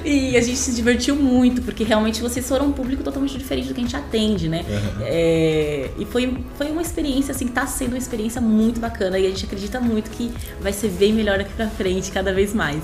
E 0.05 0.37
a 0.37 0.41
gente 0.41 0.59
se 0.59 0.75
divertiu 0.75 1.17
muito, 1.17 1.63
porque 1.63 1.83
realmente 1.83 2.21
vocês 2.21 2.47
foram 2.47 2.67
um 2.67 2.73
público 2.73 3.03
totalmente 3.03 3.39
diferente 3.39 3.69
do 3.69 3.75
que 3.75 3.81
a 3.81 3.85
gente 3.85 3.97
atende, 3.97 4.49
né? 4.49 4.65
Uhum. 4.69 5.03
É, 5.03 5.91
e 5.99 6.05
foi, 6.05 6.45
foi 6.57 6.71
uma 6.71 6.83
experiência, 6.83 7.33
assim, 7.33 7.49
tá 7.49 7.67
sendo 7.67 7.93
uma 7.93 7.99
experiência 7.99 8.41
muito 8.41 8.81
bacana 8.81 9.19
e 9.19 9.27
a 9.27 9.31
gente 9.31 9.47
acredita 9.47 9.81
muito 9.81 10.11
que 10.11 10.31
vai 10.61 10.73
ser 10.73 10.91
bem 10.91 11.13
melhor 11.13 11.39
daqui 11.39 11.53
pra 11.55 11.69
frente, 11.69 12.11
cada 12.11 12.33
vez 12.35 12.53
mais. 12.53 12.83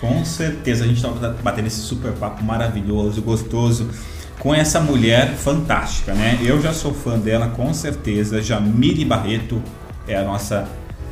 Com 0.00 0.24
certeza, 0.24 0.84
a 0.84 0.86
gente 0.86 1.00
tá 1.00 1.08
batendo 1.42 1.66
esse 1.66 1.80
super 1.80 2.12
papo 2.12 2.42
maravilhoso, 2.42 3.22
gostoso 3.22 3.88
com 4.38 4.54
essa 4.54 4.80
mulher 4.80 5.34
fantástica, 5.34 6.14
né? 6.14 6.38
Eu 6.42 6.60
já 6.60 6.72
sou 6.72 6.94
fã 6.94 7.18
dela, 7.18 7.48
com 7.48 7.72
certeza. 7.74 8.42
Jamile 8.42 9.04
Barreto 9.04 9.62
é 10.06 10.16
a 10.16 10.22
nossa. 10.22 10.66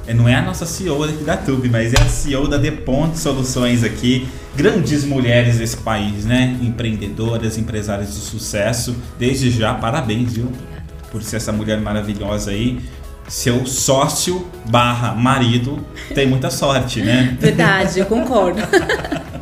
É, 0.06 0.14
não 0.14 0.28
é 0.28 0.36
a 0.36 0.42
nossa 0.42 0.64
CEO 0.64 1.02
aqui 1.02 1.24
da 1.24 1.36
Tube, 1.36 1.68
mas 1.68 1.92
é 1.92 2.00
a 2.00 2.08
CEO 2.08 2.46
da 2.46 2.56
Deponte 2.56 3.18
Soluções 3.18 3.82
aqui. 3.82 4.28
Grandes 4.54 5.04
mulheres 5.04 5.58
desse 5.58 5.76
país, 5.78 6.24
né? 6.24 6.56
Empreendedoras, 6.62 7.58
empresárias 7.58 8.14
de 8.14 8.20
sucesso. 8.20 8.96
Desde 9.18 9.50
já, 9.50 9.74
parabéns, 9.74 10.34
viu? 10.34 10.50
Por 11.10 11.22
ser 11.22 11.36
essa 11.36 11.52
mulher 11.52 11.80
maravilhosa 11.80 12.52
aí 12.52 12.80
seu 13.28 13.66
sócio 13.66 14.46
barra 14.68 15.12
marido 15.12 15.84
tem 16.14 16.26
muita 16.26 16.48
sorte, 16.50 17.00
né? 17.00 17.36
Verdade, 17.40 17.98
eu 17.98 18.06
concordo. 18.06 18.60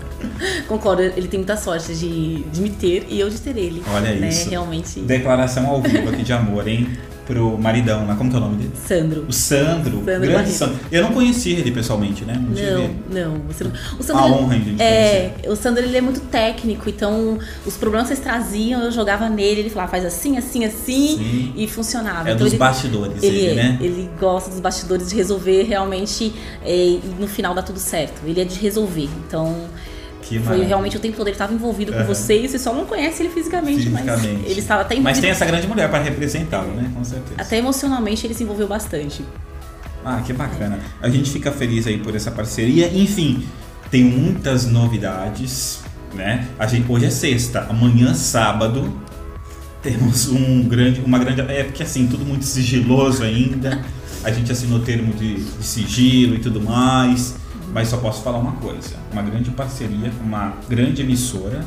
Concordo, 0.68 1.02
ele 1.02 1.28
tem 1.28 1.38
muita 1.38 1.56
sorte 1.56 1.94
de, 1.94 2.42
de 2.42 2.60
me 2.60 2.70
ter 2.70 3.06
e 3.08 3.20
eu 3.20 3.28
de 3.30 3.40
ter 3.40 3.56
ele. 3.56 3.82
Olha 3.92 4.14
né? 4.14 4.28
isso. 4.28 4.48
Realmente. 4.48 5.00
Declaração 5.00 5.66
ao 5.66 5.82
vivo 5.82 6.08
aqui 6.08 6.22
de 6.22 6.32
amor, 6.32 6.66
hein? 6.66 6.88
pro 7.26 7.58
maridão 7.58 8.06
lá, 8.06 8.14
como 8.14 8.30
que 8.30 8.36
é 8.36 8.38
o 8.38 8.42
nome 8.42 8.56
dele? 8.56 8.72
Sandro. 8.74 9.24
O 9.28 9.32
Sandro, 9.32 10.04
Sandro 10.04 10.20
grande. 10.20 10.50
Sandro. 10.50 10.78
Eu 10.90 11.02
não 11.02 11.12
conhecia 11.12 11.58
ele 11.58 11.70
pessoalmente, 11.70 12.24
né? 12.24 12.34
Não, 12.34 12.90
não. 13.10 13.38
Você 13.48 13.64
não. 13.64 13.72
O 13.98 14.02
Sandro, 14.02 14.22
a 14.22 14.26
honra 14.26 14.58
de 14.58 14.82
é, 14.82 15.34
o 15.46 15.56
Sandro 15.56 15.82
ele 15.82 15.96
é 15.96 16.00
muito 16.00 16.20
técnico, 16.20 16.88
então 16.88 17.38
os 17.66 17.76
problemas 17.76 18.08
que 18.08 18.14
vocês 18.14 18.24
traziam, 18.24 18.82
eu 18.82 18.90
jogava 18.90 19.28
nele, 19.28 19.60
ele 19.60 19.70
falava, 19.70 19.90
faz 19.90 20.04
assim, 20.04 20.36
assim, 20.36 20.64
assim, 20.64 21.18
Sim. 21.18 21.52
e 21.56 21.66
funcionava. 21.66 22.28
É 22.28 22.32
então 22.32 22.44
dos 22.44 22.52
ele, 22.52 22.58
bastidores 22.58 23.22
ele, 23.22 23.36
ele, 23.36 23.50
é, 23.50 23.54
né? 23.54 23.78
ele 23.80 24.10
gosta 24.18 24.50
dos 24.50 24.60
bastidores 24.60 25.08
de 25.08 25.16
resolver 25.16 25.62
realmente 25.62 26.32
é, 26.62 26.74
e 26.74 27.00
no 27.18 27.26
final 27.26 27.54
dá 27.54 27.62
tudo 27.62 27.78
certo. 27.78 28.20
Ele 28.24 28.40
é 28.40 28.44
de 28.44 28.58
resolver. 28.58 29.08
Então, 29.26 29.56
Que 30.24 30.36
foi 30.36 30.42
maravilha. 30.44 30.66
realmente 30.68 30.96
o 30.96 31.00
tempo 31.00 31.16
todo 31.16 31.26
ele 31.28 31.34
estava 31.34 31.52
envolvido 31.52 31.92
com 31.92 31.98
Aham. 31.98 32.06
vocês, 32.06 32.50
você 32.50 32.58
só 32.58 32.72
não 32.74 32.84
conhece 32.86 33.22
ele 33.22 33.30
fisicamente, 33.32 33.88
mas 33.90 34.02
Fisicamente. 34.04 34.50
ele 34.50 34.60
estava 34.60 34.82
até 34.82 34.94
envolvido. 34.94 35.10
Mas 35.14 35.20
tem 35.20 35.30
essa 35.30 35.44
grande 35.44 35.66
mulher 35.66 35.88
para 35.90 36.02
representá-lo, 36.02 36.72
né? 36.74 36.90
Com 36.94 37.04
certeza. 37.04 37.34
Até 37.40 37.58
emocionalmente 37.58 38.26
ele 38.26 38.34
se 38.34 38.42
envolveu 38.42 38.66
bastante. 38.66 39.24
Ah, 40.04 40.20
que 40.24 40.32
bacana. 40.32 40.78
A 41.00 41.08
gente 41.08 41.30
fica 41.30 41.50
feliz 41.52 41.86
aí 41.86 41.98
por 41.98 42.14
essa 42.16 42.30
parceria. 42.30 42.88
Enfim, 42.92 43.44
tem 43.90 44.02
muitas 44.04 44.66
novidades, 44.66 45.80
né? 46.14 46.46
A 46.58 46.66
gente, 46.66 46.90
hoje 46.90 47.06
é 47.06 47.10
sexta, 47.10 47.66
amanhã 47.68 48.12
sábado 48.14 48.92
temos 49.82 50.28
um 50.28 50.62
grande, 50.62 51.00
uma 51.04 51.18
grande, 51.18 51.40
é 51.42 51.64
porque 51.64 51.82
assim 51.82 52.06
tudo 52.06 52.24
muito 52.24 52.44
sigiloso 52.44 53.22
ainda. 53.22 53.82
A 54.22 54.30
gente 54.30 54.50
assinou 54.50 54.80
termo 54.80 55.12
de, 55.12 55.34
de 55.34 55.64
sigilo 55.64 56.34
e 56.36 56.38
tudo 56.38 56.60
mais, 56.60 57.34
mas 57.74 57.88
só 57.88 57.96
posso 57.98 58.22
falar 58.22 58.38
uma 58.38 58.52
coisa: 58.52 58.96
uma 59.12 59.22
grande 59.22 59.50
parceria 59.50 60.10
com 60.10 60.24
uma 60.24 60.54
grande 60.68 61.02
emissora 61.02 61.62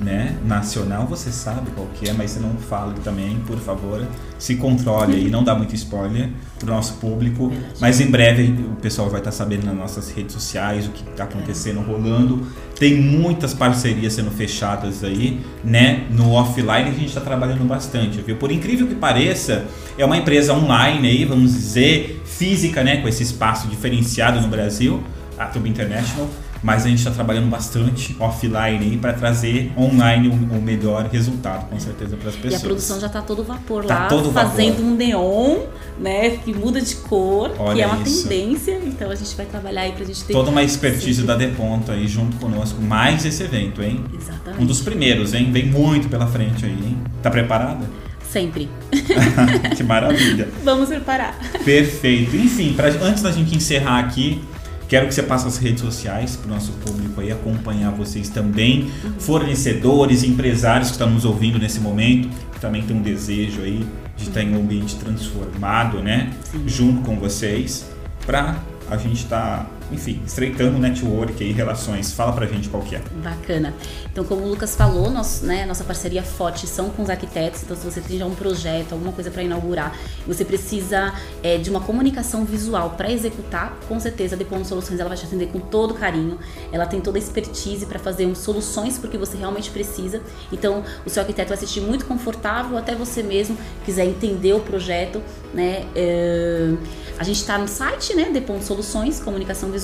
né, 0.00 0.34
nacional, 0.44 1.06
você 1.06 1.30
sabe 1.30 1.70
qual 1.72 1.86
que 1.94 2.08
é, 2.08 2.12
mas 2.12 2.30
você 2.30 2.40
não 2.40 2.56
fale 2.56 2.94
também, 3.04 3.38
por 3.46 3.58
favor. 3.58 4.06
Se 4.38 4.56
controle 4.56 5.14
aí, 5.14 5.30
não 5.30 5.44
dá 5.44 5.54
muito 5.54 5.74
spoiler 5.74 6.30
pro 6.58 6.70
nosso 6.70 6.94
público. 6.94 7.48
Verdade. 7.48 7.74
Mas 7.80 8.00
em 8.00 8.10
breve 8.10 8.54
o 8.72 8.76
pessoal 8.76 9.10
vai 9.10 9.20
estar 9.20 9.32
sabendo 9.32 9.66
nas 9.66 9.76
nossas 9.76 10.10
redes 10.10 10.32
sociais 10.32 10.86
o 10.86 10.90
que 10.90 11.02
está 11.08 11.24
acontecendo, 11.24 11.80
rolando. 11.80 12.46
Tem 12.78 12.96
muitas 12.96 13.52
parcerias 13.52 14.14
sendo 14.14 14.30
fechadas 14.30 15.04
aí, 15.04 15.40
né? 15.62 16.06
No 16.10 16.32
offline 16.32 16.88
a 16.88 16.92
gente 16.92 17.06
está 17.06 17.20
trabalhando 17.20 17.64
bastante, 17.64 18.22
viu? 18.22 18.36
Por 18.36 18.50
incrível 18.50 18.86
que 18.86 18.94
pareça, 18.94 19.66
é 19.98 20.04
uma 20.04 20.16
empresa 20.16 20.54
online 20.54 21.06
aí, 21.06 21.24
vamos 21.26 21.52
dizer, 21.52 22.22
física, 22.24 22.82
né? 22.82 23.02
Com 23.02 23.08
esse 23.08 23.22
espaço 23.22 23.68
diferenciado 23.68 24.40
no 24.40 24.48
Brasil, 24.48 25.02
a 25.44 25.46
Tube 25.46 25.68
International 25.68 26.28
mas 26.62 26.84
a 26.84 26.88
gente 26.88 26.98
está 26.98 27.10
trabalhando 27.10 27.48
bastante 27.48 28.14
offline 28.20 28.84
aí 28.84 28.98
para 28.98 29.14
trazer 29.14 29.72
online 29.76 30.28
o, 30.28 30.32
o 30.58 30.60
melhor 30.60 31.08
resultado, 31.10 31.68
com 31.70 31.80
certeza, 31.80 32.16
para 32.16 32.28
as 32.28 32.34
E 32.34 32.38
pessoas. 32.38 32.60
a 32.62 32.66
produção 32.66 33.00
já 33.00 33.08
tá 33.08 33.22
todo 33.22 33.42
vapor 33.42 33.84
Tá 33.86 34.00
lá, 34.00 34.08
todo 34.08 34.30
vapor. 34.30 34.50
fazendo 34.50 34.82
um 34.82 34.94
neon, 34.94 35.60
né? 35.98 36.30
Que 36.44 36.52
muda 36.52 36.80
de 36.80 36.96
cor, 36.96 37.50
que 37.50 37.62
Olha 37.62 37.82
é 37.82 37.86
uma 37.86 38.02
isso. 38.02 38.28
tendência. 38.28 38.78
Então 38.84 39.10
a 39.10 39.14
gente 39.14 39.34
vai 39.36 39.46
trabalhar 39.46 39.82
aí 39.82 39.92
pra 39.92 40.04
gente 40.04 40.22
ter. 40.24 40.32
Toda 40.34 40.50
uma 40.50 40.62
expertise 40.62 41.22
da 41.22 41.34
Deponto 41.34 41.92
aí 41.92 42.06
junto 42.06 42.36
conosco, 42.36 42.80
mais 42.82 43.24
esse 43.24 43.42
evento, 43.42 43.82
hein? 43.82 44.04
Exatamente. 44.14 44.62
Um 44.62 44.66
dos 44.66 44.82
primeiros, 44.82 45.32
hein? 45.32 45.50
Vem 45.50 45.66
muito 45.66 46.08
pela 46.10 46.26
frente 46.26 46.66
aí, 46.66 46.72
hein? 46.72 46.98
Tá 47.22 47.30
preparada? 47.30 47.88
Sempre. 48.30 48.68
que 49.76 49.82
maravilha. 49.82 50.48
Vamos 50.62 50.90
preparar. 50.90 51.38
Perfeito. 51.64 52.36
Enfim, 52.36 52.74
pra, 52.74 52.88
antes 52.88 53.22
da 53.22 53.32
gente 53.32 53.56
encerrar 53.56 54.00
aqui, 54.00 54.42
quero 54.90 55.06
que 55.06 55.14
você 55.14 55.22
passe 55.22 55.46
as 55.46 55.56
redes 55.56 55.80
sociais 55.82 56.34
para 56.34 56.50
o 56.50 56.52
nosso 56.52 56.72
público 56.72 57.20
aí 57.20 57.30
acompanhar 57.30 57.92
vocês 57.92 58.28
também, 58.28 58.90
fornecedores, 59.20 60.24
empresários 60.24 60.88
que 60.88 60.94
estão 60.94 61.08
nos 61.08 61.24
ouvindo 61.24 61.60
nesse 61.60 61.78
momento, 61.78 62.28
que 62.52 62.60
também 62.60 62.82
tem 62.82 62.96
um 62.96 63.00
desejo 63.00 63.62
aí 63.62 63.86
de 64.16 64.24
estar 64.24 64.42
em 64.42 64.52
um 64.52 64.60
ambiente 64.60 64.96
transformado, 64.96 66.02
né? 66.02 66.32
Sim. 66.42 66.64
Junto 66.66 67.02
com 67.02 67.14
vocês, 67.16 67.88
para 68.26 68.56
a 68.90 68.96
gente 68.96 69.22
estar, 69.22 69.70
enfim, 69.92 70.20
estreitando 70.24 70.76
o 70.76 70.80
network 70.80 71.42
aí, 71.42 71.52
relações. 71.52 72.12
Fala 72.12 72.32
pra 72.32 72.46
gente 72.46 72.68
qual 72.68 72.82
que 72.82 72.96
é. 72.96 73.02
Bacana. 73.22 73.74
Então, 74.10 74.24
como 74.24 74.42
o 74.42 74.48
Lucas 74.48 74.74
falou, 74.74 75.10
nós, 75.10 75.42
né, 75.42 75.64
nossa 75.66 75.84
parceria 75.84 76.22
forte 76.22 76.66
são 76.66 76.90
com 76.90 77.02
os 77.02 77.10
arquitetos. 77.10 77.62
Então, 77.62 77.76
se 77.76 77.84
você 77.84 78.00
tem 78.00 78.18
já 78.18 78.26
um 78.26 78.34
projeto, 78.34 78.92
alguma 78.92 79.12
coisa 79.12 79.30
para 79.30 79.42
inaugurar, 79.42 79.96
e 80.24 80.26
você 80.26 80.44
precisa 80.44 81.12
é, 81.42 81.58
de 81.58 81.70
uma 81.70 81.80
comunicação 81.80 82.44
visual 82.44 82.90
para 82.90 83.10
executar, 83.10 83.78
com 83.88 83.98
certeza 83.98 84.34
a 84.34 84.38
Depon 84.38 84.64
Soluções 84.64 84.98
ela 84.98 85.08
vai 85.08 85.18
te 85.18 85.24
atender 85.24 85.48
com 85.48 85.58
todo 85.58 85.94
carinho. 85.94 86.38
Ela 86.72 86.86
tem 86.86 87.00
toda 87.00 87.18
a 87.18 87.20
expertise 87.20 87.86
para 87.86 87.98
fazer 87.98 88.26
um, 88.26 88.34
soluções 88.34 88.98
porque 88.98 89.16
você 89.16 89.36
realmente 89.36 89.70
precisa. 89.70 90.22
Então, 90.52 90.84
o 91.04 91.10
seu 91.10 91.22
arquiteto 91.22 91.48
vai 91.48 91.56
se 91.56 91.66
sentir 91.66 91.80
muito 91.80 92.04
confortável, 92.06 92.76
até 92.76 92.94
você 92.94 93.22
mesmo 93.22 93.56
quiser 93.84 94.04
entender 94.04 94.52
o 94.52 94.60
projeto, 94.60 95.22
né? 95.54 95.86
É, 95.94 96.74
a 97.18 97.22
gente 97.22 97.36
está 97.36 97.58
no 97.58 97.68
site, 97.68 98.14
né? 98.14 98.30
Depon 98.32 98.60
Soluções, 98.62 99.20
comunicação 99.20 99.70
visual, 99.70 99.79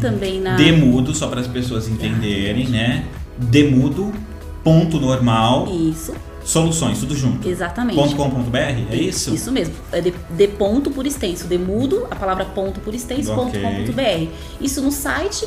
também 0.00 0.40
na 0.40 0.56
Demudo, 0.56 1.14
só 1.14 1.28
para 1.28 1.40
as 1.40 1.46
pessoas 1.46 1.88
entenderem, 1.88 2.68
né? 2.68 3.04
Demudo, 3.38 4.12
ponto 4.62 5.00
normal, 5.00 5.66
Isso, 5.68 6.12
soluções, 6.44 6.98
tudo 6.98 7.16
junto. 7.16 7.48
exatamente. 7.48 7.96
Ponto 7.96 8.16
.com.br, 8.16 8.56
é 8.90 8.94
isso? 8.96 9.34
Isso 9.34 9.50
mesmo. 9.50 9.74
É 9.92 10.00
de, 10.00 10.12
de 10.30 10.48
ponto 10.48 10.90
por 10.90 11.06
extenso. 11.06 11.46
Demudo, 11.46 12.06
a 12.10 12.16
palavra 12.16 12.44
ponto 12.44 12.80
por 12.80 12.94
extenso, 12.94 13.34
ponto 13.34 13.48
Ok. 13.48 13.62
com 13.62 13.74
ponto 13.76 13.92
br. 13.92 14.28
Isso 14.60 14.82
no 14.82 14.90
site, 14.92 15.46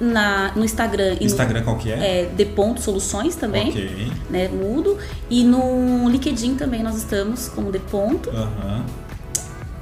na, 0.00 0.52
no 0.54 0.64
Instagram 0.64 1.16
Instagram 1.20 1.62
qual 1.62 1.76
que 1.76 1.88
no 1.88 1.94
é? 2.02 2.22
é, 2.22 2.24
de 2.26 2.44
ponto 2.46 2.80
soluções 2.80 3.34
também, 3.36 3.68
Ok. 3.70 4.12
né? 4.30 4.48
Mudo. 4.48 4.96
E 5.28 5.42
no 5.44 6.08
LinkedIn 6.08 6.54
também 6.54 6.82
nós 6.82 6.96
estamos 6.96 7.48
como 7.48 7.70
de 7.72 7.78
ponto 7.78 8.30
Aham. 8.30 8.84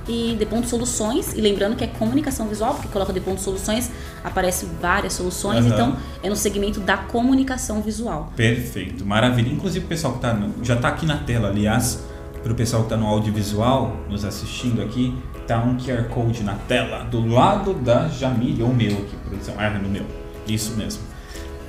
E 0.09 0.37
de 0.39 0.47
ponto 0.47 0.69
soluções. 0.69 1.33
E 1.35 1.41
lembrando 1.41 1.77
que 1.77 1.85
é 1.85 1.87
comunicação 1.87 2.47
visual, 2.49 2.75
porque 2.75 2.89
coloca 2.89 3.13
de 3.13 3.21
ponto 3.21 3.41
soluções, 3.41 3.91
aparece 4.23 4.67
várias 4.81 5.13
soluções. 5.15 5.65
Aham. 5.65 5.75
Então 5.75 5.97
é 6.23 6.29
no 6.29 6.37
segmento 6.37 6.81
da 6.81 6.97
comunicação 6.97 7.81
visual. 7.83 8.33
Perfeito, 8.37 9.05
maravilha. 9.05 9.51
Inclusive 9.53 9.85
o 9.85 9.89
pessoal 9.89 10.15
que 10.15 10.21
tá 10.21 10.33
no- 10.35 10.65
já 10.65 10.75
está 10.75 10.89
aqui 10.89 11.07
na 11.07 11.17
tela, 11.19 11.49
aliás, 11.49 12.03
para 12.43 12.53
o 12.53 12.55
pessoal 12.55 12.83
que 12.83 12.87
está 12.93 12.97
no 12.97 13.07
audiovisual 13.07 13.97
nos 14.11 14.25
assistindo 14.25 14.83
aqui, 14.83 15.15
tá 15.47 15.59
um 15.59 15.77
QR 15.77 16.05
Code 16.09 16.43
na 16.43 16.55
tela 16.55 17.05
do 17.05 17.27
lado 17.27 17.75
da 17.75 18.09
Jamile, 18.09 18.63
ou 18.63 18.73
meu 18.73 18.93
aqui, 18.93 19.17
produção. 19.29 19.55
Ah, 19.59 19.71
no 19.71 19.89
meu. 19.89 20.05
Isso 20.47 20.73
mesmo. 20.77 21.03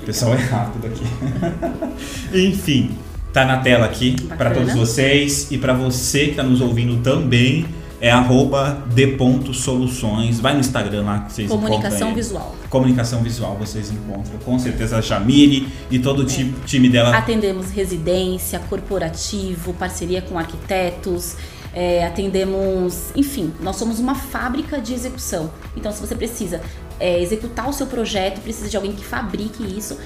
O 0.02 0.06
pessoal 0.06 0.34
é 0.34 0.38
rápido 0.38 0.88
aqui. 0.88 1.04
Enfim, 2.34 2.92
tá 3.34 3.46
na 3.46 3.58
tela 3.58 3.86
aqui 3.86 4.16
para 4.38 4.52
todos 4.52 4.74
vocês 4.74 5.50
e 5.52 5.58
para 5.58 5.74
você 5.74 6.26
que 6.26 6.30
está 6.32 6.44
nos 6.44 6.62
ouvindo 6.62 7.02
também. 7.02 7.66
É 8.02 8.12
arroba 8.12 8.84
de.soluções. 8.94 10.40
Vai 10.40 10.54
no 10.54 10.60
Instagram 10.60 11.04
lá 11.04 11.20
que 11.22 11.34
vocês 11.34 11.50
encontram 11.50 11.70
Comunicação 11.70 12.14
visual. 12.14 12.56
Comunicação 12.70 13.24
visual 13.24 13.56
vocês 13.58 13.92
encontram 13.92 14.38
com 14.40 14.60
certeza 14.60 14.98
a 14.98 15.02
Jamile 15.02 15.70
e 15.90 15.98
todo 16.00 16.20
o 16.20 16.26
ti- 16.26 16.54
time 16.66 16.90
dela. 16.90 17.16
Atendemos 17.16 17.72
residência, 17.72 18.60
corporativo, 18.70 19.74
parceria 19.74 20.22
com 20.22 20.38
arquitetos, 20.38 21.36
é, 21.74 22.06
atendemos, 22.06 23.12
enfim, 23.16 23.54
nós 23.62 23.76
somos 23.76 24.00
uma 24.00 24.16
fábrica 24.16 24.80
de 24.80 24.94
execução. 24.94 25.50
Então, 25.76 25.92
se 25.92 26.00
você 26.00 26.16
precisa 26.16 26.62
é, 27.00 27.22
executar 27.22 27.70
o 27.70 27.74
seu 27.74 27.88
projeto, 27.88 28.40
precisa 28.42 28.70
de 28.70 28.76
alguém 28.78 28.94
que 28.94 29.04
fabrique 29.04 29.64
isso, 29.64 29.98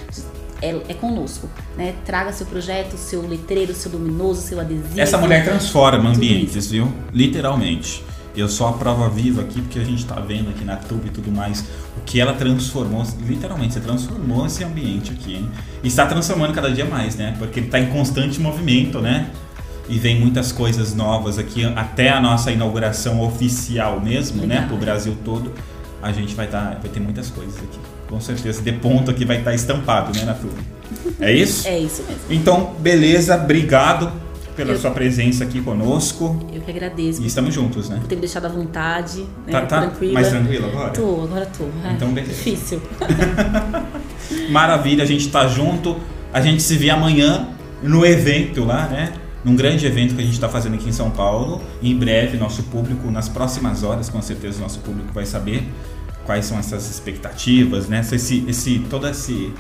é, 0.62 0.70
é 0.90 0.94
conosco, 0.94 1.50
né? 1.78 1.96
Traga 2.06 2.32
seu 2.32 2.46
projeto, 2.46 2.98
seu 2.98 3.28
letreiro, 3.28 3.74
seu 3.74 3.92
luminoso, 3.92 4.42
seu 4.42 4.60
adesivo. 4.60 5.00
Essa 5.00 5.18
mulher 5.18 5.44
transforma 5.44 6.10
ambientes, 6.10 6.70
viu? 6.72 6.92
Literalmente. 7.14 8.04
Eu 8.36 8.48
sou 8.48 8.68
a 8.68 8.74
prova 8.74 9.10
viva 9.10 9.42
aqui 9.42 9.62
porque 9.62 9.80
a 9.80 9.84
gente 9.84 10.06
tá 10.06 10.16
vendo 10.20 10.50
aqui 10.50 10.64
na 10.64 10.78
tube 10.78 11.08
e 11.08 11.10
tudo 11.10 11.32
mais 11.32 11.66
o 12.00 12.02
que 12.06 12.20
ela 12.20 12.34
transformou, 12.34 13.04
literalmente, 13.26 13.74
você 13.74 13.80
transformou 13.80 14.46
esse 14.46 14.64
ambiente 14.64 15.12
aqui, 15.12 15.36
hein? 15.36 15.50
E 15.84 15.88
está 15.88 16.06
transformando 16.06 16.54
cada 16.54 16.72
dia 16.72 16.86
mais, 16.86 17.16
né? 17.16 17.36
Porque 17.38 17.60
ele 17.60 17.68
tá 17.68 17.80
em 17.80 17.88
constante 17.88 18.40
movimento, 18.40 19.00
né? 19.00 19.30
E 19.88 19.98
vem 19.98 20.20
muitas 20.20 20.52
coisas 20.52 20.94
novas 20.94 21.38
aqui, 21.38 21.66
até 21.66 22.10
a 22.10 22.22
nossa 22.22 22.52
inauguração 22.52 23.22
oficial 23.22 24.00
mesmo, 24.00 24.46
né? 24.46 24.56
Legal. 24.56 24.68
Pro 24.68 24.78
Brasil 24.78 25.18
todo. 25.26 25.52
A 26.02 26.12
gente 26.12 26.34
vai, 26.36 26.48
tá, 26.48 26.78
vai 26.82 26.90
ter 26.90 27.00
muitas 27.00 27.30
coisas 27.30 27.58
aqui. 27.58 27.80
Com 28.10 28.20
certeza. 28.20 28.62
De 28.62 28.72
ponto 28.74 29.12
aqui 29.12 29.24
vai 29.26 29.38
estar 29.38 29.54
estampado, 29.54 30.18
né, 30.18 30.26
na 30.26 30.34
tube. 30.34 30.54
É 31.20 31.32
isso? 31.32 31.68
É 31.68 31.78
isso 31.78 32.04
mesmo. 32.04 32.22
Então, 32.30 32.74
beleza, 32.80 33.36
obrigado 33.36 34.12
pela 34.56 34.72
Eu- 34.74 34.80
sua 34.80 34.92
presença 34.92 35.44
aqui 35.44 35.62
conosco. 35.62 36.38
Eu 36.54 36.62
que 36.62 36.72
agradeço 36.72 37.22
E 37.22 37.28
estamos 37.28 37.54
juntos, 37.54 37.88
né? 37.90 37.98
por 38.02 38.08
ter 38.08 38.16
me 38.16 38.22
deixado 38.22 38.46
à 38.46 38.50
vontade, 38.50 39.20
né? 39.46 39.52
Tá, 39.52 39.62
tá 39.62 39.82
tranquila. 39.82 40.14
mais 40.14 40.28
tranquilo 40.30 40.68
agora? 40.68 40.90
Tô, 40.90 41.22
agora 41.24 41.46
tô. 41.46 41.66
É, 41.88 41.94
Então, 41.94 42.12
beleza. 42.12 42.34
Difícil. 42.34 42.82
Maravilha, 44.50 45.04
a 45.04 45.08
gente 45.08 45.30
tá 45.30 45.48
junto. 45.48 45.96
A 46.34 46.42
gente 46.42 46.62
se 46.62 46.76
vê 46.78 46.90
amanhã 46.90 47.48
no 47.82 48.06
evento 48.06 48.64
lá, 48.64 48.88
né? 48.88 49.14
Num 49.44 49.56
grande 49.56 49.86
evento 49.86 50.16
que 50.16 50.22
a 50.22 50.26
gente 50.26 50.34
está 50.34 50.50
fazendo 50.50 50.76
aqui 50.76 50.90
em 50.90 50.92
São 50.92 51.10
Paulo. 51.10 51.62
Em 51.82 51.96
breve, 51.96 52.38
nosso 52.38 52.64
público, 52.64 53.10
nas 53.10 53.30
próximas 53.30 53.84
horas, 53.84 54.10
com 54.10 54.22
certeza, 54.22 54.60
nosso 54.62 54.80
público 54.80 55.10
vai 55.14 55.26
saber 55.26 55.64
quais 56.26 56.46
são 56.46 56.58
essas 56.60 56.90
expectativas, 56.90 57.88
né? 57.88 58.02
Esse, 58.02 58.46
esse, 58.48 58.80
todo 58.90 59.08
esse, 59.08 59.54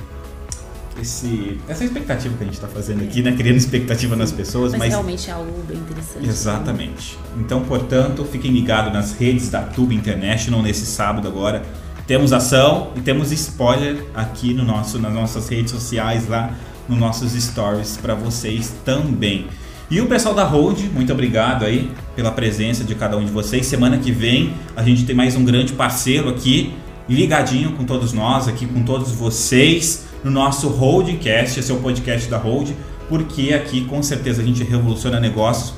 esse, 1.01 1.59
essa 1.67 1.83
expectativa 1.83 2.35
que 2.37 2.43
a 2.43 2.45
gente 2.45 2.55
está 2.55 2.67
fazendo 2.67 3.03
aqui, 3.03 3.21
né? 3.21 3.31
Criando 3.31 3.57
expectativa 3.57 4.15
nas 4.15 4.31
pessoas, 4.31 4.71
Mas, 4.71 4.79
mas 4.79 4.89
realmente 4.89 5.29
é 5.29 5.33
algo 5.33 5.63
bem 5.67 5.77
interessante. 5.77 6.27
Exatamente. 6.27 7.17
Então, 7.37 7.63
portanto, 7.63 8.25
fiquem 8.25 8.51
ligados 8.51 8.93
nas 8.93 9.13
redes 9.13 9.49
da 9.49 9.61
Tube 9.61 9.95
International 9.95 10.61
nesse 10.61 10.85
sábado 10.85 11.27
agora. 11.27 11.63
Temos 12.05 12.33
ação 12.33 12.91
e 12.95 13.01
temos 13.01 13.31
spoiler 13.31 14.03
aqui 14.15 14.53
no 14.53 14.63
nosso, 14.63 14.97
nas 14.97 15.13
nossas 15.13 15.47
redes 15.47 15.71
sociais 15.71 16.27
lá, 16.27 16.55
nos 16.87 16.97
nossos 16.97 17.33
stories 17.33 17.97
para 17.97 18.15
vocês 18.15 18.73
também. 18.83 19.47
E 19.91 19.99
o 19.99 20.05
pessoal 20.05 20.35
da 20.35 20.43
Hold, 20.43 20.81
muito 20.93 21.11
obrigado 21.11 21.65
aí 21.65 21.91
pela 22.15 22.31
presença 22.31 22.83
de 22.83 22.93
cada 22.93 23.17
um 23.17 23.25
de 23.25 23.31
vocês. 23.31 23.65
Semana 23.65 23.97
que 23.97 24.11
vem 24.11 24.53
a 24.75 24.83
gente 24.83 25.03
tem 25.03 25.15
mais 25.15 25.35
um 25.35 25.43
grande 25.43 25.73
parceiro 25.73 26.29
aqui, 26.29 26.75
ligadinho 27.09 27.71
com 27.71 27.83
todos 27.83 28.13
nós, 28.13 28.47
aqui 28.47 28.67
com 28.67 28.83
todos 28.83 29.11
vocês, 29.11 30.05
no 30.23 30.29
nosso 30.29 30.67
Holdcast, 30.69 31.59
esse 31.59 31.71
é 31.71 31.73
o 31.73 31.79
podcast 31.79 32.29
da 32.29 32.37
Hold, 32.37 32.69
porque 33.09 33.51
aqui 33.51 33.83
com 33.85 34.03
certeza 34.03 34.43
a 34.43 34.45
gente 34.45 34.63
revoluciona 34.63 35.19
negócios 35.19 35.73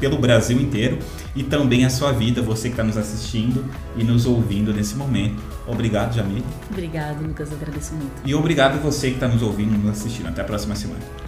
pelo 0.00 0.16
Brasil 0.16 0.58
inteiro 0.58 0.98
e 1.36 1.42
também 1.42 1.84
a 1.84 1.90
sua 1.90 2.10
vida, 2.10 2.40
você 2.40 2.68
que 2.68 2.72
está 2.72 2.82
nos 2.82 2.96
assistindo 2.96 3.66
e 3.98 4.02
nos 4.02 4.24
ouvindo 4.24 4.72
nesse 4.72 4.94
momento. 4.94 5.42
Obrigado, 5.66 6.14
Jamile. 6.14 6.42
Obrigado, 6.70 7.22
Lucas, 7.22 7.52
agradeço 7.52 7.92
muito. 7.92 8.12
E 8.24 8.34
obrigado 8.34 8.80
você 8.82 9.08
que 9.08 9.16
está 9.16 9.28
nos 9.28 9.42
ouvindo 9.42 9.74
e 9.74 9.78
nos 9.78 9.90
assistindo. 9.90 10.28
Até 10.28 10.40
a 10.40 10.44
próxima 10.44 10.74
semana. 10.74 11.21